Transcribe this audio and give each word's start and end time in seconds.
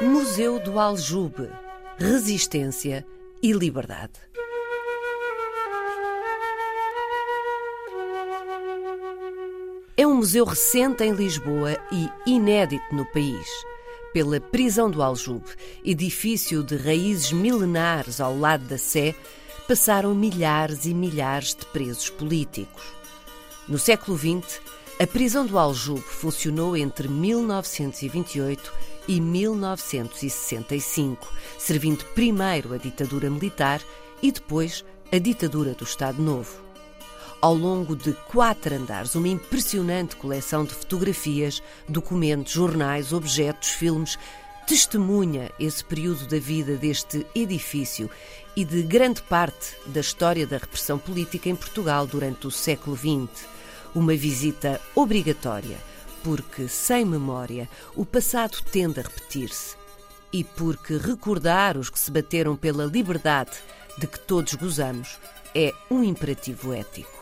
Museu 0.00 0.60
do 0.60 0.78
Aljube. 0.78 1.50
Resistência 1.98 3.04
e 3.42 3.52
liberdade. 3.52 4.12
É 9.96 10.06
um 10.06 10.14
museu 10.14 10.44
recente 10.44 11.02
em 11.02 11.10
Lisboa 11.10 11.76
e 11.90 12.08
inédito 12.30 12.94
no 12.94 13.04
país. 13.06 13.48
Pela 14.12 14.40
prisão 14.40 14.88
do 14.88 15.02
Aljube, 15.02 15.50
edifício 15.84 16.62
de 16.62 16.76
raízes 16.76 17.32
milenares 17.32 18.20
ao 18.20 18.38
lado 18.38 18.66
da 18.66 18.78
Sé, 18.78 19.16
passaram 19.66 20.14
milhares 20.14 20.86
e 20.86 20.94
milhares 20.94 21.56
de 21.56 21.66
presos 21.66 22.08
políticos. 22.08 22.84
No 23.68 23.80
século 23.80 24.16
XX, 24.16 24.60
a 25.00 25.06
prisão 25.08 25.44
do 25.44 25.58
Aljube 25.58 26.02
funcionou 26.02 26.76
entre 26.76 27.08
1928 27.08 28.72
e 29.08 29.20
1965, 29.20 31.26
servindo 31.58 32.04
primeiro 32.14 32.72
a 32.74 32.76
ditadura 32.76 33.28
militar 33.28 33.82
e 34.22 34.30
depois 34.30 34.84
a 35.10 35.18
ditadura 35.18 35.72
do 35.72 35.82
Estado 35.82 36.22
Novo. 36.22 36.62
Ao 37.40 37.54
longo 37.54 37.96
de 37.96 38.12
quatro 38.30 38.74
andares, 38.74 39.14
uma 39.14 39.28
impressionante 39.28 40.16
coleção 40.16 40.64
de 40.64 40.74
fotografias, 40.74 41.62
documentos, 41.88 42.52
jornais, 42.52 43.12
objetos, 43.12 43.70
filmes 43.70 44.18
testemunha 44.66 45.50
esse 45.58 45.82
período 45.82 46.26
da 46.26 46.38
vida 46.38 46.76
deste 46.76 47.26
edifício 47.34 48.10
e 48.54 48.66
de 48.66 48.82
grande 48.82 49.22
parte 49.22 49.74
da 49.86 50.00
história 50.00 50.46
da 50.46 50.58
repressão 50.58 50.98
política 50.98 51.48
em 51.48 51.56
Portugal 51.56 52.06
durante 52.06 52.46
o 52.46 52.50
século 52.50 52.94
XX 52.94 53.48
uma 53.94 54.14
visita 54.14 54.80
obrigatória, 54.94 55.78
porque 56.22 56.68
sem 56.68 57.04
memória 57.04 57.68
o 57.94 58.04
passado 58.04 58.58
tende 58.70 59.00
a 59.00 59.02
repetir-se 59.02 59.76
e 60.32 60.44
porque 60.44 60.96
recordar 60.96 61.76
os 61.76 61.90
que 61.90 61.98
se 61.98 62.10
bateram 62.10 62.56
pela 62.56 62.84
liberdade 62.84 63.52
de 63.96 64.06
que 64.06 64.20
todos 64.20 64.54
gozamos 64.54 65.18
é 65.54 65.72
um 65.90 66.04
imperativo 66.04 66.72
ético. 66.72 67.18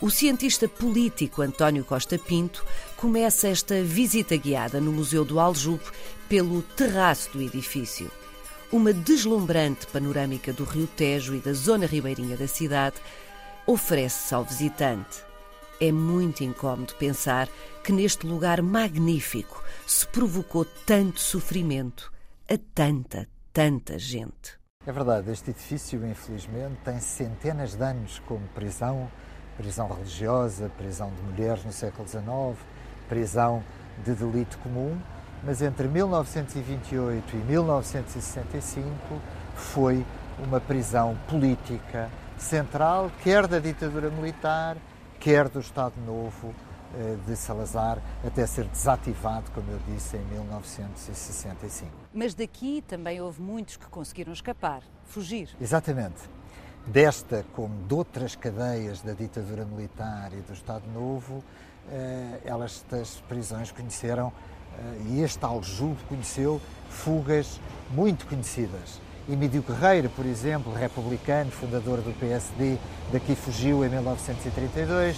O 0.00 0.10
cientista 0.10 0.68
político 0.68 1.42
António 1.42 1.84
Costa 1.84 2.18
Pinto 2.18 2.64
começa 2.96 3.46
esta 3.46 3.82
visita 3.82 4.36
guiada 4.36 4.80
no 4.80 4.90
Museu 4.90 5.24
do 5.24 5.38
Aljube 5.38 5.84
pelo 6.28 6.60
terraço 6.62 7.30
do 7.30 7.40
edifício. 7.40 8.10
Uma 8.72 8.92
deslumbrante 8.92 9.86
panorâmica 9.86 10.52
do 10.52 10.64
Rio 10.64 10.88
Tejo 10.88 11.36
e 11.36 11.38
da 11.38 11.52
zona 11.52 11.86
ribeirinha 11.86 12.36
da 12.36 12.48
cidade 12.48 12.96
oferece-se 13.64 14.34
ao 14.34 14.44
visitante. 14.44 15.31
É 15.84 15.90
muito 15.90 16.44
incómodo 16.44 16.94
pensar 16.94 17.48
que 17.82 17.92
neste 17.92 18.24
lugar 18.24 18.62
magnífico 18.62 19.64
se 19.84 20.06
provocou 20.06 20.64
tanto 20.86 21.18
sofrimento 21.18 22.12
a 22.48 22.56
tanta, 22.72 23.26
tanta 23.52 23.98
gente. 23.98 24.56
É 24.86 24.92
verdade, 24.92 25.32
este 25.32 25.50
edifício, 25.50 26.06
infelizmente, 26.06 26.76
tem 26.84 27.00
centenas 27.00 27.74
de 27.74 27.82
anos 27.82 28.22
como 28.28 28.46
prisão, 28.54 29.10
prisão 29.56 29.88
religiosa, 29.88 30.70
prisão 30.78 31.10
de 31.16 31.22
mulheres 31.22 31.64
no 31.64 31.72
século 31.72 32.06
XIX, 32.06 32.24
prisão 33.08 33.64
de 34.04 34.14
delito 34.14 34.58
comum, 34.58 34.96
mas 35.42 35.62
entre 35.62 35.88
1928 35.88 37.34
e 37.34 37.38
1965 37.38 38.86
foi 39.56 40.06
uma 40.38 40.60
prisão 40.60 41.18
política 41.28 42.08
central, 42.38 43.10
quer 43.24 43.48
da 43.48 43.58
ditadura 43.58 44.10
militar, 44.10 44.76
quer 45.22 45.48
do 45.48 45.60
Estado 45.60 45.94
Novo 46.04 46.52
eh, 46.96 47.16
de 47.24 47.36
Salazar, 47.36 48.02
até 48.26 48.44
ser 48.44 48.64
desativado, 48.64 49.52
como 49.52 49.70
eu 49.70 49.78
disse, 49.86 50.16
em 50.16 50.24
1965. 50.24 51.92
Mas 52.12 52.34
daqui 52.34 52.82
também 52.88 53.20
houve 53.20 53.40
muitos 53.40 53.76
que 53.76 53.86
conseguiram 53.86 54.32
escapar, 54.32 54.82
fugir. 55.04 55.48
Exatamente. 55.60 56.20
Desta, 56.84 57.46
como 57.52 57.86
de 57.86 57.94
outras 57.94 58.34
cadeias 58.34 59.00
da 59.00 59.12
ditadura 59.12 59.64
militar 59.64 60.32
e 60.32 60.40
do 60.40 60.52
Estado 60.52 60.90
Novo, 60.92 61.44
eh, 61.88 62.40
elas 62.44 62.84
das 62.90 63.22
prisões 63.28 63.70
conheceram, 63.70 64.32
eh, 64.76 65.02
e 65.10 65.20
este 65.22 65.44
Aljube 65.44 66.02
conheceu, 66.08 66.60
fugas 66.90 67.60
muito 67.92 68.26
conhecidas 68.26 69.00
Emílio 69.28 69.62
Guerreiro, 69.62 70.10
por 70.10 70.26
exemplo, 70.26 70.72
republicano, 70.74 71.50
fundador 71.52 72.00
do 72.00 72.12
PSD, 72.18 72.76
daqui 73.12 73.36
fugiu 73.36 73.84
em 73.84 73.88
1932. 73.88 75.16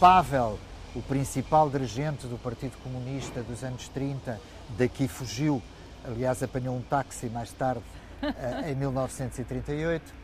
Pavel, 0.00 0.58
o 0.94 1.02
principal 1.02 1.68
dirigente 1.68 2.26
do 2.26 2.38
Partido 2.38 2.78
Comunista 2.82 3.42
dos 3.42 3.62
anos 3.62 3.88
30, 3.88 4.40
daqui 4.78 5.06
fugiu, 5.06 5.62
aliás, 6.02 6.42
apanhou 6.42 6.74
um 6.74 6.80
táxi 6.80 7.26
mais 7.26 7.52
tarde, 7.52 7.82
eh, 8.22 8.70
em 8.70 8.74
1938. 8.74 10.14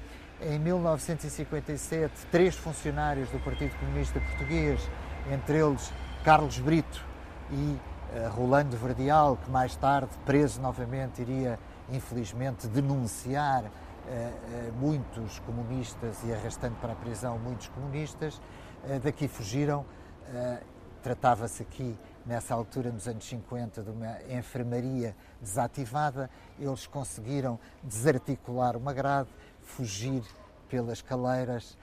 Em 0.40 0.58
1957, 0.58 2.12
três 2.30 2.54
funcionários 2.54 3.28
do 3.28 3.38
Partido 3.40 3.76
Comunista 3.78 4.20
Português, 4.20 4.80
entre 5.30 5.58
eles 5.58 5.92
Carlos 6.24 6.58
Brito 6.60 7.04
e 7.50 7.76
eh, 8.14 8.26
Rolando 8.32 8.74
Verdial, 8.76 9.36
que 9.36 9.50
mais 9.50 9.76
tarde, 9.76 10.10
preso 10.24 10.62
novamente, 10.62 11.20
iria 11.20 11.58
infelizmente, 11.90 12.66
denunciar 12.66 13.64
uh, 13.64 13.68
uh, 13.68 14.72
muitos 14.74 15.38
comunistas 15.40 16.16
e 16.24 16.32
arrastando 16.32 16.76
para 16.76 16.92
a 16.92 16.96
prisão 16.96 17.38
muitos 17.38 17.68
comunistas. 17.68 18.36
Uh, 18.84 19.00
daqui 19.02 19.28
fugiram. 19.28 19.84
Tratava-se 21.02 21.62
aqui, 21.62 21.96
nessa 22.26 22.52
altura, 22.52 22.90
nos 22.90 23.08
anos 23.08 23.24
50, 23.24 23.82
de 23.82 23.90
uma 23.90 24.18
enfermaria 24.28 25.16
desativada. 25.40 26.28
Eles 26.58 26.86
conseguiram 26.86 27.58
desarticular 27.82 28.76
uma 28.76 28.92
grade, 28.92 29.30
fugir 29.62 30.22
pelas 30.68 31.00
caleiras 31.00 31.78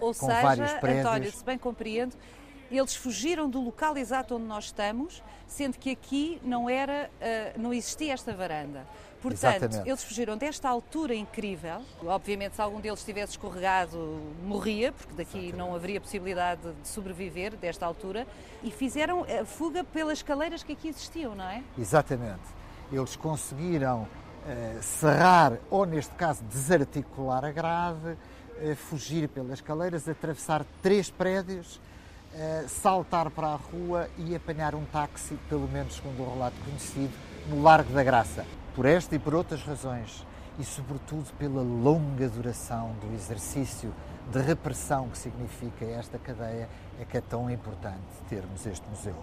Ou 0.00 0.14
com 0.14 0.26
seja, 0.26 0.42
vários 0.42 0.72
prédios. 0.74 1.06
António, 1.06 1.32
se 1.32 1.44
bem 1.44 1.58
compreendo, 1.58 2.14
eles 2.70 2.94
fugiram 2.94 3.50
do 3.50 3.60
local 3.60 3.96
exato 3.96 4.36
onde 4.36 4.44
nós 4.44 4.66
estamos, 4.66 5.24
sendo 5.44 5.76
que 5.76 5.90
aqui 5.90 6.40
não 6.44 6.70
era, 6.70 7.10
não 7.56 7.72
existia 7.72 8.12
esta 8.12 8.32
varanda. 8.32 8.86
Portanto, 9.20 9.64
Exatamente. 9.64 9.88
eles 9.88 10.04
fugiram 10.04 10.36
desta 10.36 10.68
altura 10.68 11.14
incrível. 11.14 11.82
Obviamente, 12.04 12.54
se 12.54 12.62
algum 12.62 12.80
deles 12.80 13.04
tivesse 13.04 13.32
escorregado, 13.32 14.20
morria, 14.44 14.92
porque 14.92 15.12
daqui 15.14 15.38
Exatamente. 15.38 15.56
não 15.56 15.74
haveria 15.74 16.00
possibilidade 16.00 16.60
de 16.80 16.88
sobreviver 16.88 17.56
desta 17.56 17.84
altura. 17.84 18.26
E 18.62 18.70
fizeram 18.70 19.24
a 19.24 19.44
fuga 19.44 19.82
pelas 19.82 20.18
escaleiras 20.18 20.62
que 20.62 20.72
aqui 20.72 20.88
existiam, 20.88 21.34
não 21.34 21.44
é? 21.44 21.62
Exatamente. 21.76 22.42
Eles 22.92 23.16
conseguiram 23.16 24.02
uh, 24.02 24.82
serrar, 24.82 25.58
ou 25.70 25.84
neste 25.84 26.14
caso, 26.14 26.42
desarticular 26.44 27.44
a 27.44 27.50
grade, 27.50 28.10
uh, 28.10 28.76
fugir 28.76 29.28
pelas 29.28 29.54
escaleiras, 29.54 30.08
atravessar 30.08 30.64
três 30.80 31.10
prédios, 31.10 31.76
uh, 32.34 32.68
saltar 32.68 33.30
para 33.30 33.48
a 33.48 33.56
rua 33.56 34.08
e 34.16 34.34
apanhar 34.34 34.74
um 34.74 34.84
táxi, 34.84 35.36
pelo 35.48 35.68
menos 35.68 35.96
segundo 35.96 36.22
o 36.22 36.34
relato 36.34 36.56
conhecido, 36.64 37.12
no 37.48 37.62
Largo 37.62 37.92
da 37.92 38.02
Graça. 38.02 38.44
Por 38.78 38.86
esta 38.86 39.16
e 39.16 39.18
por 39.18 39.34
outras 39.34 39.60
razões, 39.62 40.24
e 40.56 40.62
sobretudo 40.62 41.32
pela 41.36 41.62
longa 41.62 42.28
duração 42.28 42.94
do 43.00 43.12
exercício 43.12 43.92
de 44.30 44.38
repressão 44.38 45.08
que 45.08 45.18
significa 45.18 45.84
esta 45.84 46.16
cadeia, 46.16 46.68
é 47.00 47.04
que 47.04 47.16
é 47.18 47.20
tão 47.20 47.50
importante 47.50 47.98
termos 48.28 48.64
este 48.64 48.88
museu. 48.88 49.16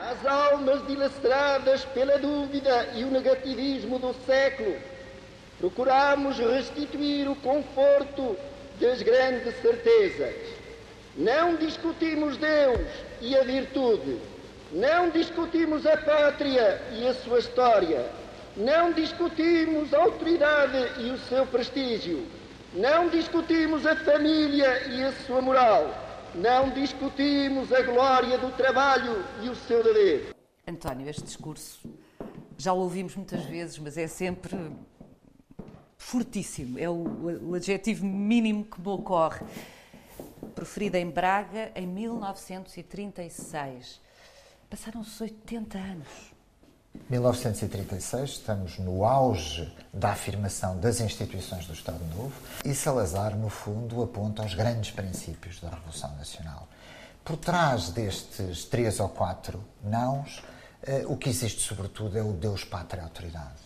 As 0.00 0.24
almas 0.24 0.86
dilaceradas 0.86 1.84
pela 1.84 2.18
dúvida 2.18 2.94
e 2.94 3.04
o 3.04 3.10
negativismo 3.10 3.98
do 3.98 4.14
século, 4.24 4.74
procuramos 5.58 6.38
restituir 6.38 7.28
o 7.28 7.36
conforto 7.36 8.38
das 8.80 9.02
grandes 9.02 9.54
certezas. 9.60 10.34
Não 11.14 11.56
discutimos 11.56 12.38
Deus 12.38 12.88
e 13.20 13.36
a 13.36 13.44
virtude, 13.44 14.18
não 14.72 15.10
discutimos 15.10 15.84
a 15.84 15.98
pátria 15.98 16.80
e 16.92 17.06
a 17.06 17.12
sua 17.12 17.38
história 17.38 18.21
não 18.56 18.92
discutimos 18.92 19.92
a 19.94 20.02
autoridade 20.02 21.00
e 21.00 21.10
o 21.10 21.18
seu 21.18 21.46
prestígio. 21.46 22.26
Não 22.74 23.08
discutimos 23.08 23.86
a 23.86 23.96
família 23.96 24.88
e 24.88 25.04
a 25.04 25.12
sua 25.26 25.40
moral. 25.40 25.86
Não 26.34 26.70
discutimos 26.70 27.72
a 27.72 27.80
glória 27.82 28.36
do 28.38 28.50
trabalho 28.56 29.24
e 29.42 29.48
o 29.48 29.54
seu 29.54 29.82
dever. 29.82 30.34
António, 30.66 31.08
este 31.08 31.24
discurso 31.24 31.80
já 32.56 32.72
o 32.72 32.78
ouvimos 32.78 33.14
muitas 33.16 33.44
vezes, 33.44 33.78
mas 33.78 33.98
é 33.98 34.06
sempre 34.06 34.56
fortíssimo. 35.96 36.78
É 36.78 36.88
o, 36.88 37.50
o 37.50 37.54
adjetivo 37.54 38.06
mínimo 38.06 38.64
que 38.64 38.80
me 38.80 38.88
ocorre. 38.88 39.44
Proferido 40.54 40.96
em 40.96 41.10
Braga 41.10 41.72
em 41.74 41.86
1936. 41.86 44.00
Passaram-se 44.70 45.22
80 45.22 45.78
anos. 45.78 46.31
1936, 47.08 48.30
estamos 48.30 48.78
no 48.78 49.04
auge 49.04 49.72
da 49.92 50.12
afirmação 50.12 50.78
das 50.78 51.00
instituições 51.00 51.66
do 51.66 51.72
Estado 51.72 52.04
Novo 52.16 52.32
e 52.64 52.74
Salazar, 52.74 53.36
no 53.36 53.48
fundo, 53.48 54.02
aponta 54.02 54.42
aos 54.42 54.54
grandes 54.54 54.90
princípios 54.90 55.60
da 55.60 55.70
Revolução 55.70 56.14
Nacional. 56.16 56.68
Por 57.24 57.36
trás 57.36 57.90
destes 57.90 58.64
três 58.64 58.98
ou 59.00 59.08
quatro 59.08 59.62
nãos 59.82 60.42
o 61.06 61.16
que 61.16 61.28
existe, 61.28 61.60
sobretudo, 61.60 62.18
é 62.18 62.22
o 62.22 62.32
Deus, 62.32 62.64
Pátria, 62.64 63.04
Autoridade. 63.04 63.62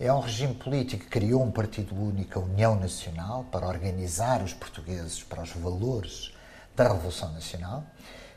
É 0.00 0.12
um 0.12 0.20
regime 0.20 0.54
político 0.54 1.04
que 1.04 1.10
criou 1.10 1.42
um 1.42 1.50
partido 1.50 1.94
único, 1.94 2.38
a 2.38 2.42
União 2.42 2.74
Nacional, 2.74 3.44
para 3.52 3.66
organizar 3.66 4.42
os 4.42 4.54
portugueses 4.54 5.22
para 5.22 5.42
os 5.42 5.50
valores 5.50 6.32
da 6.74 6.84
Revolução 6.88 7.32
Nacional. 7.32 7.84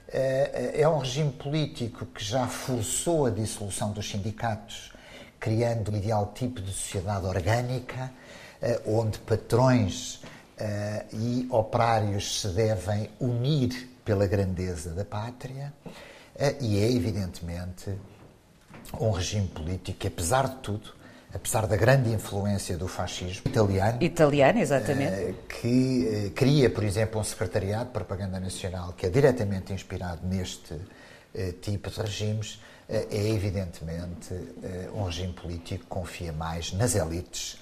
É 0.09 0.87
um 0.87 0.99
regime 0.99 1.31
político 1.31 2.05
que 2.05 2.23
já 2.23 2.47
forçou 2.47 3.25
a 3.25 3.29
dissolução 3.29 3.91
dos 3.91 4.09
sindicatos, 4.09 4.93
criando 5.39 5.91
um 5.91 5.97
ideal 5.97 6.31
tipo 6.33 6.61
de 6.61 6.71
sociedade 6.71 7.25
orgânica, 7.25 8.11
onde 8.85 9.19
patrões 9.19 10.21
e 11.13 11.47
operários 11.51 12.41
se 12.41 12.47
devem 12.49 13.09
unir 13.19 13.89
pela 14.05 14.25
grandeza 14.25 14.91
da 14.91 15.03
pátria, 15.03 15.73
e 16.61 16.79
é 16.79 16.91
evidentemente 16.91 17.93
um 18.99 19.11
regime 19.11 19.47
político 19.49 19.99
que, 19.99 20.07
apesar 20.07 20.47
de 20.47 20.55
tudo, 20.57 20.95
apesar 21.37 21.67
da 21.67 21.75
grande 21.75 22.09
influência 22.11 22.77
do 22.77 22.87
fascismo 22.87 23.43
italiano. 23.45 24.01
Italiano, 24.01 24.59
exatamente. 24.59 25.13
Eh, 25.13 25.33
que 25.47 26.07
eh, 26.07 26.31
cria, 26.35 26.69
por 26.69 26.83
exemplo, 26.83 27.21
um 27.21 27.23
secretariado 27.23 27.85
de 27.85 27.91
propaganda 27.91 28.39
nacional 28.39 28.93
que 28.93 29.05
é 29.05 29.09
diretamente 29.09 29.71
inspirado 29.71 30.25
neste 30.27 30.75
eh, 31.33 31.53
tipo 31.61 31.89
de 31.89 32.01
regimes, 32.01 32.59
é 32.89 33.05
evidentemente 33.11 34.33
um 34.93 35.03
regime 35.03 35.33
político 35.33 35.83
que 35.83 35.89
confia 35.89 36.31
mais 36.31 36.71
nas 36.71 36.95
elites 36.95 37.59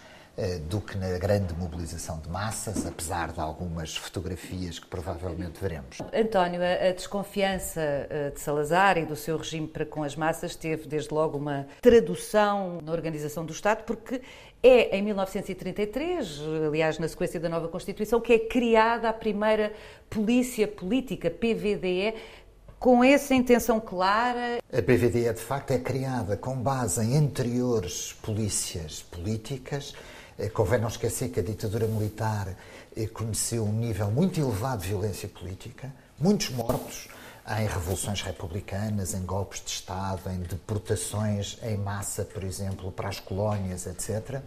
do 0.68 0.82
que 0.82 0.98
na 0.98 1.18
grande 1.18 1.54
mobilização 1.54 2.20
de 2.20 2.30
massas, 2.30 2.86
apesar 2.86 3.32
de 3.32 3.40
algumas 3.40 3.96
fotografias 3.96 4.78
que 4.78 4.86
provavelmente 4.86 5.60
veremos. 5.62 6.00
António, 6.14 6.60
a 6.62 6.92
desconfiança 6.92 7.82
eh, 7.82 8.32
de 8.34 8.40
Salazar 8.42 8.98
e 8.98 9.06
do 9.06 9.16
seu 9.16 9.38
regime 9.38 9.68
para 9.68 9.86
com 9.86 10.04
as 10.04 10.16
massas 10.16 10.56
teve 10.56 10.88
desde 10.88 11.14
logo 11.14 11.38
uma 11.38 11.68
tradução 11.82 12.80
na 12.84 12.92
organização 12.92 13.46
do 13.46 13.54
Estado, 13.54 13.84
porque 13.84 14.22
é 14.62 14.98
em 14.98 15.02
1933, 15.04 16.42
aliás, 16.68 17.00
na 17.00 17.08
sequência 17.08 17.40
da 17.40 17.48
nova 17.48 17.68
Constituição, 17.68 18.20
que 18.20 18.34
é 18.34 18.40
criada 18.40 19.08
a 19.08 19.14
primeira 19.14 19.72
polícia 20.10 20.68
política, 20.68 21.30
PVDE, 21.30 22.14
com 22.80 23.04
essa 23.04 23.34
intenção 23.34 23.80
clara. 23.80 24.60
A 24.72 24.82
PVDE, 24.82 25.34
de 25.34 25.42
facto, 25.42 25.72
é 25.72 25.80
criada 25.80 26.36
com 26.36 26.56
base 26.56 27.04
em 27.04 27.18
anteriores 27.18 28.14
polícias 28.22 29.02
políticas 29.04 29.94
eh, 29.94 30.16
convém 30.54 30.80
não 30.80 30.90
esquecer 30.90 31.30
que 31.30 31.40
a 31.40 31.44
ditadura 31.44 31.88
militar 31.88 32.56
eh, 32.96 33.08
conheceu 33.08 33.64
um 33.64 33.72
nível 33.72 34.12
muito 34.12 34.40
elevado 34.40 34.82
de 34.82 34.90
violência 34.90 35.30
política, 35.30 35.94
muitos 36.20 36.50
mortos 36.50 37.08
em 37.58 37.68
revoluções 37.68 38.22
republicanas, 38.22 39.14
em 39.14 39.24
golpes 39.26 39.64
de 39.64 39.70
Estado, 39.70 40.30
em 40.30 40.40
deportações 40.40 41.58
em 41.64 41.78
massa, 41.78 42.26
por 42.26 42.44
exemplo, 42.44 42.92
para 42.92 43.08
as 43.08 43.20
colónias, 43.20 43.86
etc. 43.86 44.42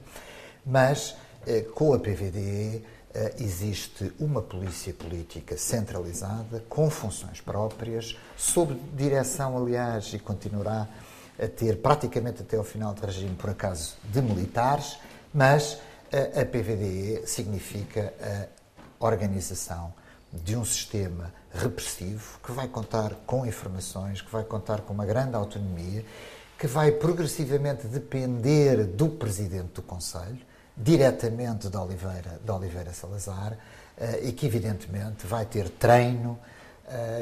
Mas 0.67 1.17
eh, 1.47 1.63
com 1.63 1.95
a 1.95 1.99
PVDE 1.99 2.85
existe 3.39 4.13
uma 4.21 4.41
polícia 4.41 4.93
política 4.93 5.57
centralizada, 5.57 6.63
com 6.69 6.89
funções 6.89 7.41
próprias, 7.41 8.17
sob 8.37 8.79
direção, 8.95 9.57
aliás, 9.57 10.13
e 10.13 10.19
continuará 10.21 10.87
a 11.39 11.49
ter 11.49 11.79
praticamente 11.79 12.43
até 12.43 12.57
ao 12.57 12.63
final 12.63 12.93
do 12.93 13.05
regime, 13.05 13.35
por 13.35 13.51
acaso, 13.51 13.97
de 14.05 14.21
militares 14.21 14.99
mas 15.39 15.79
a, 16.11 16.45
PVDE 16.45 17.23
significa 17.25 18.13
a 18.21 19.07
organização 19.07 19.95
de 20.33 20.57
um 20.57 20.65
sistema 20.65 21.33
repressivo 21.55 22.41
que 22.45 22.51
vai 22.51 22.67
contar 22.67 23.13
com 23.25 23.47
informações, 23.47 24.21
que 24.21 24.33
vai 24.33 24.43
contar 24.43 24.81
com 24.81 24.93
uma 24.93 25.07
grande 25.07 25.37
autonomia, 25.37 26.05
que 26.59 26.67
vai 26.67 26.91
progressivamente 26.91 27.87
depender 27.87 28.83
do 28.83 29.11
presidente 29.11 29.75
do 29.75 29.83
Conselho, 29.83 30.41
diretamente 30.77 31.69
de 31.69 31.77
Oliveira, 31.77 32.41
de 32.45 32.51
Oliveira 32.51 32.93
Salazar, 32.93 33.57
eh, 33.97 34.23
e 34.25 34.33
que 34.33 34.45
evidentemente 34.45 35.25
vai 35.25 35.47
ter 35.47 35.69
treino, 35.69 36.37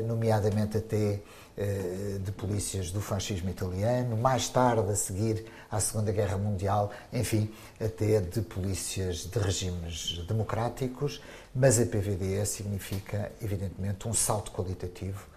nomeadamente 0.06 0.78
até 0.78 1.20
eh, 1.58 2.18
de 2.20 2.32
polícias 2.32 2.90
do 2.90 3.00
fascismo 3.00 3.48
italiano, 3.48 4.14
mais 4.14 4.46
tarde, 4.46 4.90
a 4.90 4.94
seguir 4.94 5.46
à 5.70 5.80
Segunda 5.80 6.12
Guerra 6.12 6.36
Mundial, 6.36 6.92
enfim, 7.10 7.50
até 7.80 8.20
de 8.20 8.42
polícias 8.42 9.24
de 9.24 9.38
regimes 9.38 10.18
democráticos, 10.28 11.22
mas 11.54 11.80
a 11.80 11.86
PVDE 11.86 12.44
significa, 12.44 13.32
evidentemente, 13.40 14.06
um 14.06 14.12
salto 14.12 14.50
qualitativo 14.50 15.26
eh, 15.30 15.35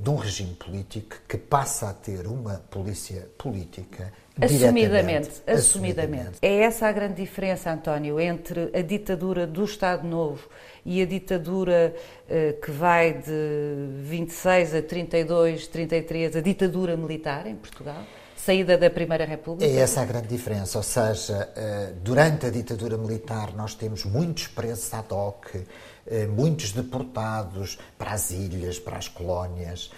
de 0.00 0.10
um 0.10 0.16
regime 0.16 0.54
político 0.54 1.16
que 1.28 1.38
passa 1.38 1.90
a 1.90 1.94
ter 1.94 2.26
uma 2.26 2.56
polícia 2.70 3.28
política 3.38 4.12
Assumidamente, 4.40 5.42
assumidamente, 5.42 5.42
assumidamente. 5.46 6.38
É 6.40 6.62
essa 6.62 6.86
a 6.86 6.92
grande 6.92 7.14
diferença, 7.16 7.70
António, 7.70 8.18
entre 8.18 8.70
a 8.74 8.80
ditadura 8.80 9.46
do 9.46 9.64
Estado 9.64 10.06
Novo 10.06 10.48
e 10.84 11.02
a 11.02 11.04
ditadura 11.04 11.94
eh, 12.28 12.54
que 12.62 12.70
vai 12.70 13.12
de 13.12 14.02
26 14.02 14.74
a 14.76 14.82
32, 14.82 15.66
33, 15.66 16.36
a 16.36 16.40
ditadura 16.40 16.96
militar 16.96 17.46
em 17.46 17.54
Portugal? 17.54 18.02
Saída 18.34 18.78
da 18.78 18.88
Primeira 18.88 19.26
República? 19.26 19.70
É 19.70 19.76
essa 19.76 20.00
a 20.00 20.04
grande 20.06 20.28
diferença, 20.28 20.78
ou 20.78 20.82
seja, 20.82 21.50
eh, 21.54 21.92
durante 22.02 22.46
a 22.46 22.50
ditadura 22.50 22.96
militar 22.96 23.54
nós 23.54 23.74
temos 23.74 24.06
muitos 24.06 24.46
presos 24.46 24.94
ad 24.94 25.12
hoc, 25.12 25.54
eh, 25.54 25.60
muitos 26.34 26.72
deportados 26.72 27.78
para 27.96 28.12
as 28.12 28.30
ilhas, 28.30 28.78
para 28.78 28.98
as 28.98 29.08
colónias, 29.08 29.90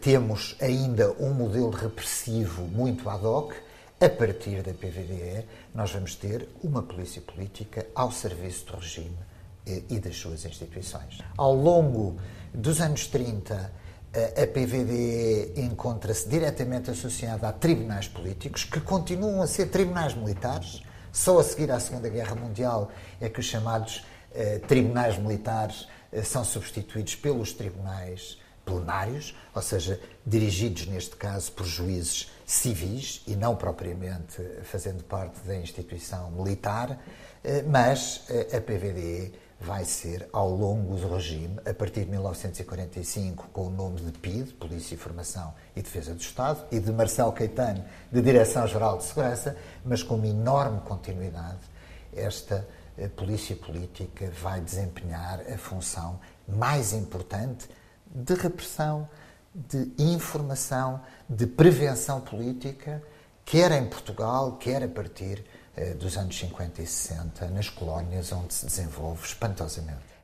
temos 0.00 0.56
ainda 0.60 1.12
um 1.18 1.32
modelo 1.32 1.70
repressivo 1.70 2.62
muito 2.62 3.08
ad 3.08 3.24
hoc, 3.24 3.54
a 4.00 4.08
partir 4.08 4.62
da 4.62 4.72
PVDE, 4.72 5.44
nós 5.74 5.90
vamos 5.90 6.14
ter 6.14 6.48
uma 6.62 6.82
polícia 6.82 7.20
política 7.20 7.86
ao 7.94 8.12
serviço 8.12 8.66
do 8.66 8.76
regime 8.76 9.18
e 9.66 9.98
das 9.98 10.16
suas 10.16 10.44
instituições. 10.44 11.18
Ao 11.36 11.54
longo 11.54 12.16
dos 12.54 12.80
anos 12.80 13.06
30, 13.08 13.72
a 14.14 14.46
PVDE 14.46 15.52
encontra-se 15.56 16.28
diretamente 16.28 16.90
associada 16.90 17.48
a 17.48 17.52
tribunais 17.52 18.08
políticos, 18.08 18.64
que 18.64 18.80
continuam 18.80 19.42
a 19.42 19.46
ser 19.46 19.66
tribunais 19.66 20.14
militares. 20.14 20.82
Só 21.12 21.38
a 21.38 21.44
seguir 21.44 21.70
à 21.70 21.78
Segunda 21.78 22.08
Guerra 22.08 22.34
Mundial 22.34 22.90
é 23.20 23.28
que 23.28 23.40
os 23.40 23.46
chamados 23.46 24.04
eh, 24.04 24.17
tribunais 24.66 25.18
militares 25.18 25.86
eh, 26.12 26.22
são 26.22 26.44
substituídos 26.44 27.14
pelos 27.14 27.52
tribunais 27.52 28.38
plenários, 28.64 29.34
ou 29.54 29.62
seja, 29.62 29.98
dirigidos 30.26 30.86
neste 30.86 31.16
caso 31.16 31.50
por 31.52 31.64
juízes 31.64 32.30
civis 32.44 33.22
e 33.26 33.34
não 33.34 33.56
propriamente 33.56 34.42
fazendo 34.64 35.02
parte 35.04 35.40
da 35.40 35.56
instituição 35.56 36.30
militar, 36.30 36.98
eh, 37.42 37.62
mas 37.62 38.24
eh, 38.28 38.56
a 38.56 38.60
PVDE 38.60 39.32
vai 39.60 39.84
ser, 39.84 40.28
ao 40.32 40.50
longo 40.50 40.94
do 40.94 41.14
regime, 41.14 41.58
a 41.66 41.74
partir 41.74 42.04
de 42.04 42.10
1945, 42.10 43.48
com 43.52 43.66
o 43.66 43.70
nome 43.70 44.00
de 44.00 44.12
PID, 44.12 44.52
Polícia, 44.52 44.94
Informação 44.94 45.52
e 45.74 45.82
Defesa 45.82 46.14
do 46.14 46.20
Estado, 46.20 46.64
e 46.70 46.78
de 46.78 46.92
Marcelo 46.92 47.32
Caetano, 47.32 47.84
de 48.12 48.22
Direção-Geral 48.22 48.98
de 48.98 49.04
Segurança, 49.04 49.56
mas 49.84 50.02
com 50.02 50.14
uma 50.14 50.28
enorme 50.28 50.80
continuidade, 50.82 51.58
esta 52.14 52.66
eh, 52.98 53.08
Polícia 53.08 53.54
Política 53.56 54.30
vai 54.42 54.60
desempenhar 54.60 55.40
a 55.40 55.56
função 55.56 56.18
mais 56.48 56.92
importante 56.92 57.68
de 58.06 58.34
repressão, 58.34 59.08
de 59.54 59.90
informação, 59.98 61.00
de 61.28 61.46
prevenção 61.46 62.20
política, 62.20 63.02
quer 63.44 63.72
em 63.72 63.86
Portugal, 63.86 64.56
quer 64.56 64.82
a 64.82 64.88
partir 64.88 65.44
eh, 65.76 65.94
dos 65.94 66.16
anos 66.16 66.36
50 66.38 66.82
e 66.82 66.86
60, 66.86 67.46
nas 67.48 67.70
colónias 67.70 68.32
onde 68.32 68.52
se 68.52 68.66
desenvolve 68.66 69.24
espantosamente. 69.24 70.18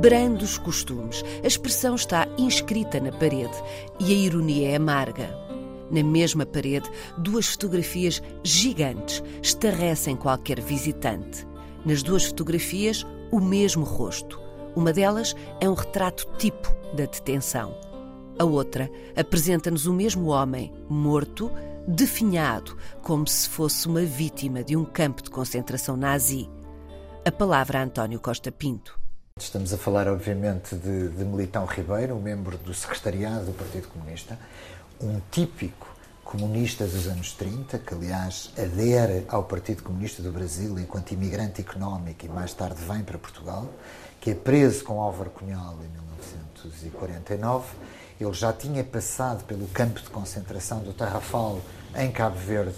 Brandos 0.00 0.56
costumes. 0.58 1.22
A 1.44 1.46
expressão 1.46 1.94
está 1.94 2.26
inscrita 2.38 2.98
na 2.98 3.12
parede 3.12 3.54
e 4.00 4.12
a 4.12 4.16
ironia 4.16 4.70
é 4.70 4.76
amarga. 4.76 5.28
Na 5.90 6.02
mesma 6.02 6.46
parede, 6.46 6.88
duas 7.18 7.46
fotografias 7.48 8.22
gigantes 8.44 9.22
estarrecem 9.42 10.16
qualquer 10.16 10.60
visitante. 10.60 11.46
Nas 11.84 12.02
duas 12.02 12.26
fotografias, 12.26 13.04
o 13.30 13.40
mesmo 13.40 13.84
rosto. 13.84 14.40
Uma 14.76 14.92
delas 14.92 15.34
é 15.60 15.68
um 15.68 15.74
retrato 15.74 16.26
tipo 16.38 16.72
da 16.94 17.04
detenção. 17.04 17.74
A 18.38 18.44
outra 18.44 18.88
apresenta-nos 19.16 19.86
o 19.86 19.92
mesmo 19.92 20.28
homem, 20.28 20.72
morto, 20.88 21.50
definhado, 21.86 22.76
como 23.02 23.26
se 23.26 23.48
fosse 23.48 23.88
uma 23.88 24.02
vítima 24.02 24.62
de 24.62 24.76
um 24.76 24.84
campo 24.84 25.22
de 25.22 25.30
concentração 25.30 25.96
nazi. 25.96 26.48
A 27.24 27.32
palavra 27.32 27.80
a 27.80 27.82
António 27.82 28.20
Costa 28.20 28.52
Pinto. 28.52 28.98
Estamos 29.38 29.72
a 29.72 29.78
falar, 29.78 30.06
obviamente, 30.06 30.76
de, 30.76 31.08
de 31.08 31.24
Militão 31.24 31.64
Ribeiro, 31.64 32.14
um 32.14 32.20
membro 32.20 32.58
do 32.58 32.74
secretariado 32.74 33.46
do 33.46 33.52
Partido 33.52 33.88
Comunista, 33.88 34.38
um 35.00 35.20
típico 35.30 35.88
comunista 36.22 36.86
dos 36.86 37.06
anos 37.06 37.32
30, 37.32 37.78
que 37.78 37.94
aliás 37.94 38.52
adere 38.56 39.24
ao 39.28 39.44
Partido 39.44 39.82
Comunista 39.82 40.22
do 40.22 40.30
Brasil 40.30 40.78
enquanto 40.78 41.12
imigrante 41.12 41.62
económico 41.62 42.26
e 42.26 42.28
mais 42.28 42.52
tarde 42.52 42.80
vem 42.84 43.02
para 43.02 43.18
Portugal, 43.18 43.66
que 44.20 44.30
é 44.30 44.34
preso 44.34 44.84
com 44.84 45.00
Álvaro 45.00 45.30
Cunhal 45.30 45.78
em 45.82 45.88
1949 45.88 47.66
Ele 48.20 48.32
já 48.34 48.52
tinha 48.52 48.84
passado 48.84 49.44
pelo 49.44 49.66
campo 49.68 50.00
de 50.00 50.10
concentração 50.10 50.80
do 50.80 50.92
Tarrafal 50.92 51.60
em 51.96 52.12
Cabo 52.12 52.36
Verde 52.36 52.76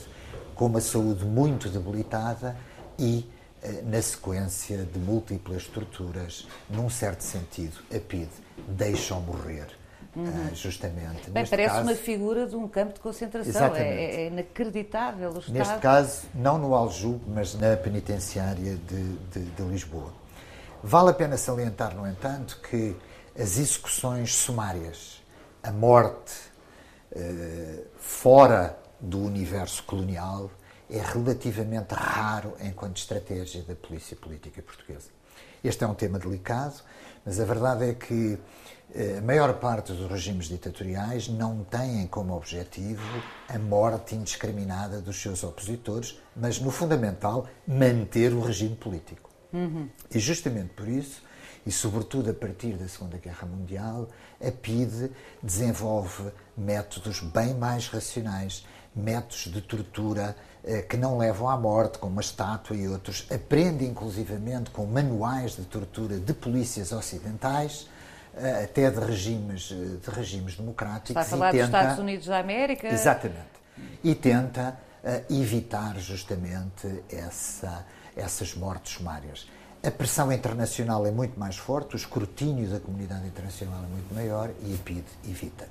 com 0.55 0.67
uma 0.67 0.81
saúde 0.81 1.25
muito 1.25 1.69
debilitada 1.69 2.57
e, 2.97 3.29
eh, 3.63 3.83
na 3.85 4.01
sequência 4.01 4.85
de 4.85 4.99
múltiplas 4.99 5.67
torturas, 5.67 6.47
num 6.71 6.89
certo 6.89 7.23
sentido, 7.23 7.79
a 7.93 7.99
PID 7.99 8.31
deixa-o 8.69 9.21
morrer. 9.21 9.82
Uhum. 10.15 10.25
Uh, 10.25 10.55
justamente. 10.55 11.31
Bem, 11.31 11.47
parece 11.47 11.75
caso, 11.75 11.83
uma 11.83 11.95
figura 11.95 12.47
de 12.47 12.55
um 12.55 12.69
campo 12.69 12.95
de 12.95 13.01
concentração. 13.01 13.75
É, 13.75 14.25
é, 14.25 14.27
inacreditável 14.27 15.31
o 15.31 15.39
estado. 15.39 15.55
Neste 15.55 15.79
caso, 15.79 16.23
não 16.35 16.59
no 16.59 16.75
Aljube, 16.75 17.25
mas 17.29 17.55
na 17.55 17.77
penitenciária 17.77 18.77
de, 18.77 19.17
de, 19.33 19.41
de 19.41 19.63
Lisboa. 19.63 20.13
Vale 20.83 21.11
a 21.11 21.15
pena 21.15 21.37
salientar, 21.37 21.95
no 21.95 22.07
entanto, 22.07 22.61
que 22.69 22.95
as 23.39 23.57
execuções 23.57 24.35
sumárias, 24.35 25.23
a 25.63 25.73
morte 25.73 26.35
uh, 27.13 27.85
fora 27.97 28.79
do 29.01 29.19
universo 29.25 29.83
colonial, 29.85 30.51
é 30.91 31.01
relativamente 31.01 31.95
raro 31.95 32.55
enquanto 32.61 32.99
estratégia 32.99 33.63
da 33.63 33.75
polícia 33.75 34.15
política 34.15 34.61
portuguesa. 34.61 35.09
Este 35.65 35.85
é 35.85 35.87
um 35.87 35.95
tema 35.95 36.19
delicado, 36.19 36.83
mas 37.25 37.41
a 37.41 37.45
verdade 37.45 37.89
é 37.89 37.95
que 37.95 38.35
eh, 38.35 38.39
a 38.95 39.21
maior 39.23 39.55
parte 39.55 39.93
dos 39.93 40.11
regimes 40.11 40.49
ditatoriais 40.49 41.29
não 41.29 41.65
têm 41.65 42.07
como 42.07 42.37
objetivo 42.37 43.03
a 43.49 43.59
morte 43.59 44.15
indiscriminada 44.15 45.01
dos 45.01 45.21
seus 45.21 45.43
opositores, 45.43 46.21
mas, 46.37 46.61
no 46.61 46.71
fundamental, 46.71 47.47
manter 47.67 48.35
o 48.35 48.41
regime 48.41 48.77
político. 48.77 49.31
Uhum. 49.53 49.89
E 50.15 50.19
justamente 50.19 50.71
por 50.75 50.89
isso, 50.89 51.23
e 51.65 51.71
sobretudo 51.71 52.31
a 52.31 52.35
partir 52.35 52.75
da 52.75 52.89
Segunda 52.89 53.17
Guerra 53.17 53.47
Mundial, 53.47 54.09
a 54.41 54.51
PIDE 54.51 55.11
desenvolve 55.43 56.31
métodos 56.57 57.21
bem 57.21 57.55
mais 57.55 57.89
racionais, 57.89 58.67
métodos 58.95 59.51
de 59.51 59.61
tortura 59.63 60.37
eh, 60.65 60.83
que 60.83 60.97
não 60.97 61.17
levam 61.17 61.49
à 61.49 61.57
morte, 61.57 61.99
como 61.99 62.19
a 62.19 62.21
estátua 62.21 62.77
e 62.77 62.87
outros. 62.89 63.27
Aprende 63.31 63.85
inclusivamente 63.85 64.71
com 64.71 64.85
manuais 64.87 65.57
de 65.57 65.63
tortura 65.63 66.19
de 66.19 66.35
polícias 66.35 66.93
ocidentais, 66.93 67.89
eh, 67.89 67.92
até 68.63 68.91
de 68.91 68.99
regimes, 68.99 69.71
eh, 69.73 69.97
de 70.03 70.11
regimes 70.11 70.57
democráticos. 70.57 71.11
Está 71.11 71.21
a 71.21 71.25
falar 71.25 71.51
tenta, 71.53 71.67
dos 71.67 71.75
Estados 71.75 71.99
Unidos 71.99 72.27
da 72.27 72.39
América? 72.39 72.89
Exatamente. 72.89 73.53
E 74.03 74.15
tenta 74.15 74.77
evitar 75.29 75.99
justamente 75.99 77.03
essa 77.11 77.85
essas 78.17 78.55
mortes 78.55 78.95
sumárias. 78.95 79.49
A 79.85 79.91
pressão 79.91 80.33
internacional 80.33 81.05
é 81.07 81.11
muito 81.11 81.39
mais 81.39 81.57
forte, 81.57 81.95
o 81.95 81.97
escrutínio 81.97 82.69
da 82.69 82.79
comunidade 82.79 83.27
internacional 83.27 83.83
é 83.83 83.89
muito 83.89 84.15
maior 84.15 84.51
e 84.65 84.75
a 84.75 84.79
PID 84.79 85.05
evita. 85.29 85.67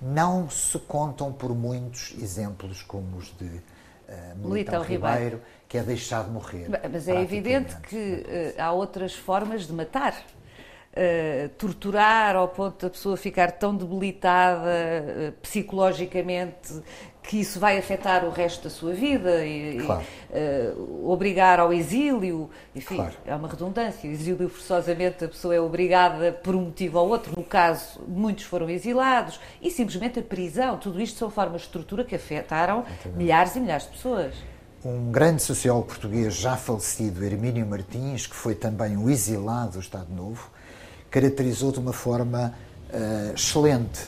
Não 0.00 0.50
se 0.50 0.78
contam 0.80 1.32
por 1.32 1.54
muitos 1.54 2.14
exemplos 2.20 2.82
como 2.82 3.16
os 3.16 3.34
de 3.38 3.46
uh, 3.46 3.62
Militão 4.36 4.82
Ribeiro, 4.82 5.14
Ribeiro, 5.14 5.42
que 5.66 5.78
é 5.78 5.82
deixado 5.82 6.30
morrer. 6.30 6.68
Mas 6.92 7.08
é 7.08 7.18
evidente 7.22 7.74
que 7.78 7.96
uh, 8.58 8.62
há 8.62 8.72
outras 8.72 9.14
formas 9.14 9.66
de 9.66 9.72
matar. 9.72 10.14
Uh, 10.96 11.50
torturar 11.58 12.34
ao 12.36 12.48
ponto 12.48 12.86
da 12.86 12.88
pessoa 12.88 13.18
ficar 13.18 13.52
tão 13.52 13.76
debilitada 13.76 14.62
uh, 14.62 15.32
psicologicamente 15.42 16.80
que 17.26 17.40
isso 17.40 17.58
vai 17.58 17.76
afetar 17.76 18.24
o 18.24 18.30
resto 18.30 18.64
da 18.64 18.70
sua 18.70 18.94
vida 18.94 19.44
e, 19.44 19.78
claro. 19.84 20.02
e 20.32 20.38
uh, 20.38 21.10
obrigar 21.10 21.58
ao 21.58 21.72
exílio, 21.72 22.48
enfim, 22.74 22.96
claro. 22.96 23.14
é 23.26 23.34
uma 23.34 23.48
redundância. 23.48 24.08
Exílio 24.08 24.48
forçosamente 24.48 25.24
a 25.24 25.28
pessoa 25.28 25.54
é 25.54 25.60
obrigada 25.60 26.32
por 26.32 26.54
um 26.54 26.62
motivo 26.62 26.98
ou 26.98 27.08
outro, 27.08 27.32
no 27.36 27.44
caso, 27.44 28.00
muitos 28.06 28.44
foram 28.44 28.70
exilados, 28.70 29.40
e 29.60 29.70
simplesmente 29.70 30.20
a 30.20 30.22
prisão. 30.22 30.78
Tudo 30.78 31.00
isto 31.00 31.18
são 31.18 31.30
formas 31.30 31.62
de 31.62 31.68
tortura 31.68 32.04
que 32.04 32.14
afetaram 32.14 32.84
milhares 33.14 33.56
e 33.56 33.60
milhares 33.60 33.84
de 33.84 33.90
pessoas. 33.90 34.34
Um 34.84 35.10
grande 35.10 35.42
sociólogo 35.42 35.88
português 35.88 36.34
já 36.34 36.56
falecido, 36.56 37.24
Hermínio 37.24 37.66
Martins, 37.66 38.26
que 38.26 38.36
foi 38.36 38.54
também 38.54 38.96
um 38.96 39.10
exilado 39.10 39.72
do 39.72 39.80
Estado 39.80 40.14
Novo, 40.14 40.48
caracterizou 41.10 41.72
de 41.72 41.78
uma 41.78 41.92
forma 41.92 42.54
uh, 42.90 43.34
excelente 43.34 44.00